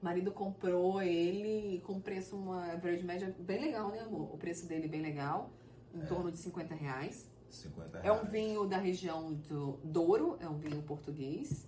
O 0.00 0.04
marido 0.04 0.30
comprou 0.30 1.00
ele 1.02 1.80
com 1.80 2.00
preço, 2.00 2.36
uma 2.36 2.72
average 2.72 3.04
média 3.04 3.34
bem 3.38 3.60
legal, 3.60 3.90
né, 3.90 4.00
amor? 4.00 4.32
O 4.32 4.38
preço 4.38 4.66
dele 4.66 4.86
bem 4.86 5.00
legal, 5.00 5.50
em 5.94 6.04
torno 6.06 6.30
de 6.30 6.36
50 6.36 6.74
reais. 6.74 7.28
50 7.48 8.00
reais. 8.00 8.06
É 8.06 8.12
um 8.12 8.24
vinho 8.30 8.66
da 8.66 8.76
região 8.76 9.32
do 9.32 9.78
Douro, 9.82 10.36
é 10.40 10.48
um 10.48 10.56
vinho 10.56 10.82
português, 10.82 11.66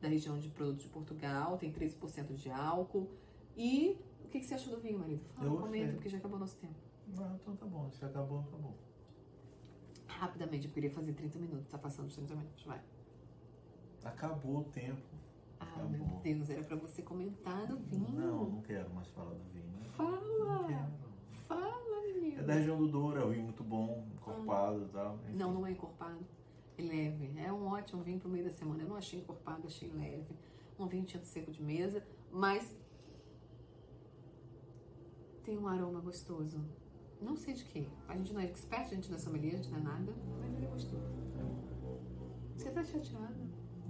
da 0.00 0.08
região 0.08 0.38
de 0.38 0.48
produtos 0.48 0.82
de 0.82 0.90
Portugal, 0.90 1.56
tem 1.58 1.72
13% 1.72 2.34
de 2.34 2.50
álcool. 2.50 3.08
E 3.56 3.98
o 4.24 4.28
que, 4.28 4.38
que 4.40 4.46
você 4.46 4.54
achou 4.54 4.74
do 4.74 4.80
vinho, 4.80 4.98
marido? 4.98 5.24
Fala, 5.34 5.50
comenta, 5.60 5.92
porque 5.94 6.08
já 6.08 6.18
acabou 6.18 6.38
nosso 6.38 6.56
tempo. 6.58 6.74
Não, 7.08 7.34
então 7.34 7.56
tá 7.56 7.66
bom. 7.66 7.90
Se 7.90 8.04
acabou, 8.04 8.42
tá 8.44 8.56
bom. 8.56 8.74
Rapidamente, 10.22 10.68
eu 10.68 10.72
queria 10.72 10.88
fazer 10.92 11.14
30 11.14 11.36
minutos, 11.40 11.66
tá 11.68 11.76
passando 11.76 12.06
os 12.06 12.14
30 12.14 12.36
minutos, 12.36 12.64
vai. 12.64 12.80
Acabou 14.04 14.58
o 14.60 14.64
tempo. 14.66 15.02
Ah, 15.58 15.64
Acabou. 15.64 15.90
meu 15.90 16.06
Deus, 16.22 16.48
era 16.48 16.62
pra 16.62 16.76
você 16.76 17.02
comentar 17.02 17.66
do 17.66 17.76
vinho. 17.76 18.08
Não, 18.12 18.44
não 18.48 18.60
quero 18.62 18.88
mais 18.94 19.08
falar 19.08 19.34
do 19.34 19.42
vinho. 19.52 19.82
Fala! 19.84 20.88
Fala, 21.48 22.02
menino. 22.14 22.38
É 22.40 22.44
da 22.44 22.52
região 22.52 22.78
do 22.78 22.86
Douro, 22.86 23.20
é 23.20 23.24
um 23.24 23.30
vinho 23.30 23.42
muito 23.46 23.64
bom, 23.64 24.06
encorpado 24.14 24.84
e 24.84 24.88
tal. 24.90 25.16
enfim. 25.24 25.36
Não, 25.36 25.52
não 25.52 25.66
é 25.66 25.72
encorpado. 25.72 26.24
É 26.78 26.82
leve. 26.82 27.32
É 27.40 27.52
um 27.52 27.66
ótimo 27.66 28.04
vinho 28.04 28.20
pro 28.20 28.28
meio 28.30 28.44
da 28.44 28.50
semana. 28.52 28.80
Eu 28.84 28.88
não 28.90 28.94
achei 28.94 29.18
encorpado, 29.18 29.66
achei 29.66 29.90
leve. 29.90 30.36
Um 30.78 30.86
vinho 30.86 31.04
tinto 31.04 31.26
seco 31.26 31.50
de 31.50 31.60
mesa, 31.60 32.00
mas 32.30 32.72
tem 35.42 35.58
um 35.58 35.66
aroma 35.66 35.98
gostoso. 35.98 36.64
Não 37.22 37.36
sei 37.36 37.54
de 37.54 37.64
quê. 37.64 37.86
A 38.08 38.16
gente 38.16 38.32
não 38.32 38.40
é 38.40 38.44
expert, 38.44 38.86
a 38.90 38.94
gente 38.94 39.08
não 39.08 39.16
é 39.16 39.20
sommelier, 39.20 39.54
a 39.54 39.56
gente 39.56 39.70
não 39.70 39.78
é 39.78 39.82
nada, 39.82 40.12
mas 40.40 40.54
ele 40.54 40.66
é 40.66 40.68
gostoso. 40.68 41.02
Você 42.56 42.70
tá 42.70 42.84
chateado? 42.84 43.34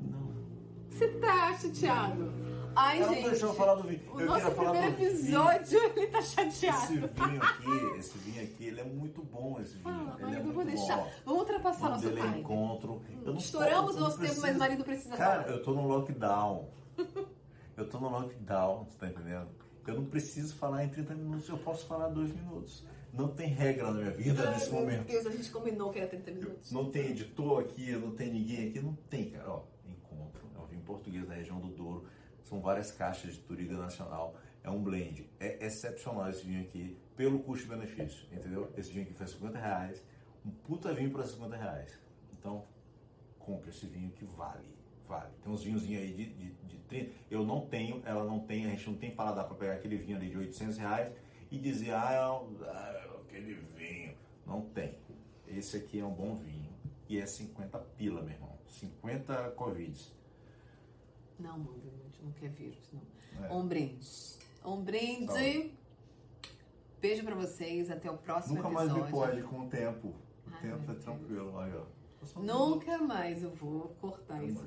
Não. 0.01 0.33
Você 0.91 1.09
tá 1.09 1.55
chateado? 1.59 2.33
Ai, 2.75 2.99
Ela 2.99 3.07
não 3.09 3.15
gente. 3.17 3.31
deixou 3.31 3.49
eu 3.51 3.55
falar 3.55 3.75
do 3.75 3.83
vinho. 3.83 4.01
O 4.15 4.21
eu 4.21 4.27
nosso 4.27 4.41
queria 4.41 4.55
falar 4.57 4.71
primeiro 4.71 4.93
do 4.93 4.99
vinho. 4.99 5.11
episódio, 5.13 5.79
ele 5.97 6.07
tá 6.07 6.23
chateado. 6.23 6.83
Esse 6.85 6.97
vinho 6.97 7.43
aqui, 7.43 7.99
esse 7.99 8.19
vinho 8.19 8.43
aqui, 8.45 8.65
ele 8.65 8.81
é 8.81 8.85
muito 8.85 9.23
bom, 9.23 9.59
esse 9.61 9.73
vinho. 9.77 9.83
Fala, 9.85 10.01
ele 10.01 10.23
é 10.23 10.25
marido, 10.25 10.37
eu 10.39 10.45
muito 10.45 10.55
vou 10.55 10.65
deixar. 10.65 10.97
bom. 10.99 11.11
Vamos 11.27 11.41
ultrapassar 11.41 11.89
nosso 11.91 12.09
dele 12.09 12.21
é 12.21 12.39
encontro. 12.39 13.03
Eu 13.25 13.33
não 13.33 13.39
Estouramos 13.39 13.81
posso, 13.83 13.95
o 13.95 13.99
eu 13.99 14.05
nosso 14.05 14.19
não 14.21 14.27
tempo, 14.27 14.41
mas 14.41 14.57
o 14.57 14.59
marido 14.59 14.85
precisa 14.85 15.17
Cara, 15.17 15.43
falar. 15.43 15.55
eu 15.57 15.63
tô 15.63 15.73
no 15.75 15.87
lockdown. 15.87 16.69
Eu 17.77 17.89
tô 17.89 17.99
no 18.01 18.09
lockdown, 18.09 18.85
você 18.85 18.99
tá 18.99 19.07
entendendo? 19.09 19.49
Eu 19.87 19.95
não 19.95 20.05
preciso 20.05 20.55
falar 20.55 20.85
em 20.85 20.89
30 20.89 21.15
minutos, 21.15 21.49
eu 21.49 21.59
posso 21.59 21.85
falar 21.87 22.09
dois 22.09 22.33
minutos. 22.33 22.85
Não 23.13 23.29
tem 23.29 23.49
regra 23.49 23.85
na 23.85 23.93
minha 23.93 24.11
vida 24.11 24.43
Ai, 24.49 24.55
nesse 24.55 24.71
meu 24.71 24.81
momento. 24.81 25.07
Deus, 25.07 25.27
a 25.27 25.31
gente 25.31 25.51
combinou 25.51 25.91
que 25.93 25.99
era 25.99 26.09
30 26.09 26.31
Eu- 26.31 26.37
minutos. 26.37 26.73
não 26.73 26.91
tem 26.91 27.11
editor 27.11 27.63
aqui, 27.63 27.93
não 27.93 28.13
tem 28.15 28.33
ninguém 28.33 28.69
aqui, 28.69 28.81
não 28.81 28.95
tem, 29.11 29.31
cara. 29.31 29.51
Ó, 29.51 29.63
encontro. 29.87 30.49
É 30.57 30.59
um 30.59 30.67
vinho 30.67 30.83
português 30.83 31.27
da 31.29 31.35
região 31.35 31.61
do 31.61 31.69
Douro. 31.69 32.07
São 32.45 32.61
várias 32.61 32.91
caixas 32.91 33.35
de 33.35 33.41
Turiga 33.41 33.77
Nacional. 33.77 34.35
É 34.65 34.71
um 34.71 34.83
blend. 34.83 35.29
É 35.39 35.65
excepcional 35.67 36.31
esse 36.31 36.45
vinho 36.47 36.63
aqui, 36.63 36.97
pelo 37.17 37.41
custo-benefício, 37.41 38.27
entendeu? 38.33 38.73
Esse 38.77 38.91
vinho 38.91 39.05
aqui 39.05 39.13
foi 39.15 39.27
50 39.27 39.59
reais. 39.59 40.03
Um 40.45 40.51
puta 40.51 40.93
vinho 40.95 41.11
para 41.11 41.25
50 41.27 41.57
reais. 41.57 41.99
Então, 42.33 42.65
compre 43.39 43.71
esse 43.71 43.87
vinho 43.87 44.11
que 44.13 44.25
vale. 44.25 44.73
Vale. 45.07 45.31
Tem 45.43 45.53
uns 45.53 45.63
vinhozinhos 45.63 46.03
aí 46.03 46.13
de, 46.15 46.27
de, 46.33 46.53
de 46.53 46.77
30. 46.89 47.11
Eu 47.31 47.45
não 47.45 47.67
tenho, 47.67 48.01
ela 48.07 48.25
não 48.25 48.41
tem, 48.41 48.65
a 48.67 48.71
gente 48.71 48.89
não 48.89 48.97
tem 48.97 49.11
paladar 49.15 49.47
para 49.47 49.55
pegar 49.57 49.75
aquele 49.75 49.97
vinho 49.99 50.17
ali 50.17 50.31
de 50.31 50.39
800 50.39 50.79
reais 50.79 51.13
e 51.53 51.59
dizer, 51.59 51.93
ah, 51.95 52.13
é 52.13 52.27
um- 52.29 52.57
ah, 52.65 53.17
aquele 53.23 53.55
vinho. 53.55 54.17
Não 54.47 54.63
tem. 54.63 54.97
Esse 55.47 55.77
aqui 55.77 56.01
é 56.01 56.05
um 56.05 56.13
bom 56.13 56.35
vinho. 56.35 56.73
E 57.09 57.19
é 57.19 57.27
50 57.27 57.79
pila, 57.79 58.23
meu 58.23 58.33
irmão. 58.33 58.57
50 58.67 59.51
Covids. 59.51 60.11
Não, 61.39 61.59
mano, 61.59 61.83
a 61.95 62.05
gente 62.05 62.23
não 62.25 62.33
quer 62.33 62.49
vírus, 62.51 62.91
não. 62.93 63.45
É. 63.47 63.53
Um 63.53 63.67
brinde. 63.67 64.09
Um 64.65 64.83
brinde. 64.83 65.27
Saúde. 65.27 65.75
Beijo 67.01 67.25
pra 67.25 67.35
vocês. 67.35 67.91
Até 67.91 68.11
o 68.11 68.17
próximo 68.17 68.57
Nunca 68.57 68.71
mais 68.71 68.89
episódio. 68.89 69.05
me 69.07 69.13
pode 69.13 69.43
com 69.43 69.67
o 69.67 69.69
tempo. 69.69 70.09
O 70.09 70.15
Ai, 70.53 70.61
tempo 70.63 70.91
é 70.91 70.95
tranquilo, 70.95 71.53
só- 72.27 72.41
Nunca 72.41 72.99
mais 72.99 73.43
eu 73.43 73.51
vou 73.51 73.89
cortar 74.01 74.39
menino. 74.41 74.61
Se 74.61 74.67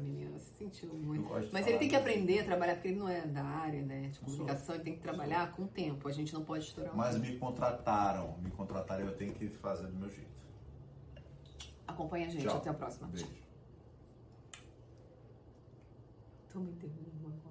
sentiu 0.75 0.93
muito. 0.93 1.27
Mas 1.51 1.65
ele 1.67 1.77
tem 1.77 1.89
que 1.89 1.95
aprender 1.95 2.39
a 2.39 2.43
trabalhar, 2.43 2.73
porque 2.75 2.89
ele 2.89 2.99
não 2.99 3.09
é 3.09 3.21
da 3.21 3.43
área 3.43 3.81
né, 3.81 4.09
de 4.09 4.19
comunicação, 4.19 4.75
ele 4.75 4.83
tem 4.83 4.95
que 4.95 5.01
trabalhar 5.01 5.51
com 5.51 5.63
o 5.63 5.67
tempo. 5.67 6.07
A 6.07 6.11
gente 6.11 6.31
não 6.33 6.43
pode 6.43 6.65
estourar 6.65 6.93
o 6.93 6.97
Mas 6.97 7.17
me 7.17 7.37
contrataram. 7.37 8.37
Me 8.39 8.51
contrataram 8.51 9.05
e 9.05 9.07
eu 9.07 9.15
tenho 9.15 9.33
que 9.33 9.47
fazer 9.49 9.87
do 9.87 9.95
meu 9.95 10.09
jeito. 10.09 10.35
Acompanha 11.87 12.27
a 12.27 12.29
gente. 12.29 12.43
Tchau. 12.43 12.57
Até 12.57 12.69
a 12.69 12.73
próxima. 12.73 13.07
Beijo. 13.07 13.27
Tô 16.51 16.59
me 16.59 16.71
interrompendo 16.71 17.27
agora. 17.27 17.45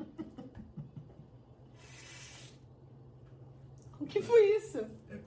o 4.00 4.06
que 4.06 4.22
foi 4.22 4.56
isso? 4.56 4.78
É 5.10 5.18